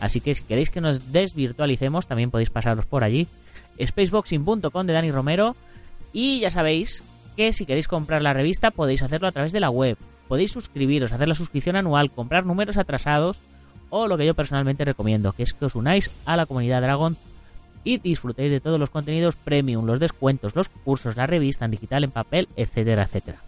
[0.00, 3.26] Así que si queréis que nos desvirtualicemos, también podéis pasaros por allí.
[3.84, 5.56] Spaceboxing.com de Dani Romero.
[6.12, 7.04] Y ya sabéis
[7.36, 9.96] que si queréis comprar la revista podéis hacerlo a través de la web.
[10.26, 13.40] Podéis suscribiros, hacer la suscripción anual, comprar números atrasados
[13.90, 17.16] o lo que yo personalmente recomiendo, que es que os unáis a la comunidad Dragon
[17.84, 22.04] y disfrutéis de todos los contenidos premium, los descuentos, los cursos, la revista en digital,
[22.04, 23.38] en papel, etcétera, etcétera.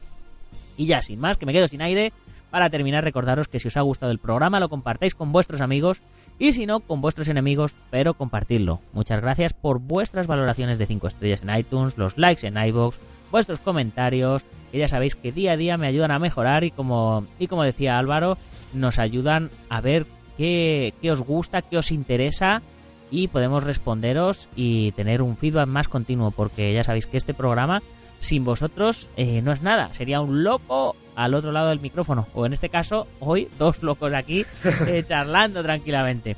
[0.76, 2.12] Y ya, sin más, que me quedo sin aire,
[2.51, 6.01] para terminar recordaros que si os ha gustado el programa lo compartáis con vuestros amigos
[6.41, 8.80] y si no, con vuestros enemigos, pero compartidlo.
[8.95, 12.99] Muchas gracias por vuestras valoraciones de 5 estrellas en iTunes, los likes en iVoox,
[13.30, 17.26] vuestros comentarios, que ya sabéis que día a día me ayudan a mejorar y como,
[17.38, 18.38] y como decía Álvaro,
[18.72, 20.07] nos ayudan a ver
[20.38, 22.62] qué, qué os gusta, qué os interesa
[23.11, 27.82] y podemos responderos y tener un feedback más continuo, porque ya sabéis que este programa
[28.21, 32.47] sin vosotros eh, no es nada, sería un loco al otro lado del micrófono, o
[32.47, 34.47] en este caso, hoy dos locos aquí
[34.87, 36.37] eh, charlando tranquilamente.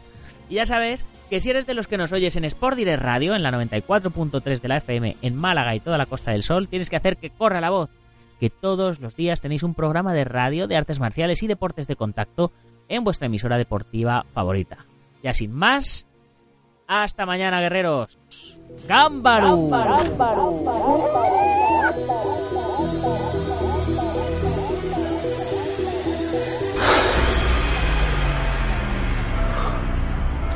[0.49, 3.35] Y ya sabes que si eres de los que nos oyes en Sport Direct Radio,
[3.35, 6.91] en la 94.3 de la FM, en Málaga y toda la Costa del Sol, tienes
[6.91, 7.91] que hacer que corra la voz,
[8.41, 11.97] que todos los días tenéis un programa de radio de artes marciales y deportes de
[11.97, 12.53] contacto
[12.89, 14.85] en vuestra emisora deportiva favorita.
[15.23, 16.07] Ya sin más,
[16.87, 18.19] hasta mañana, guerreros.
[18.87, 19.69] ¡Gámbaro!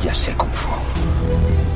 [0.02, 1.75] Ya sé Kung Fu.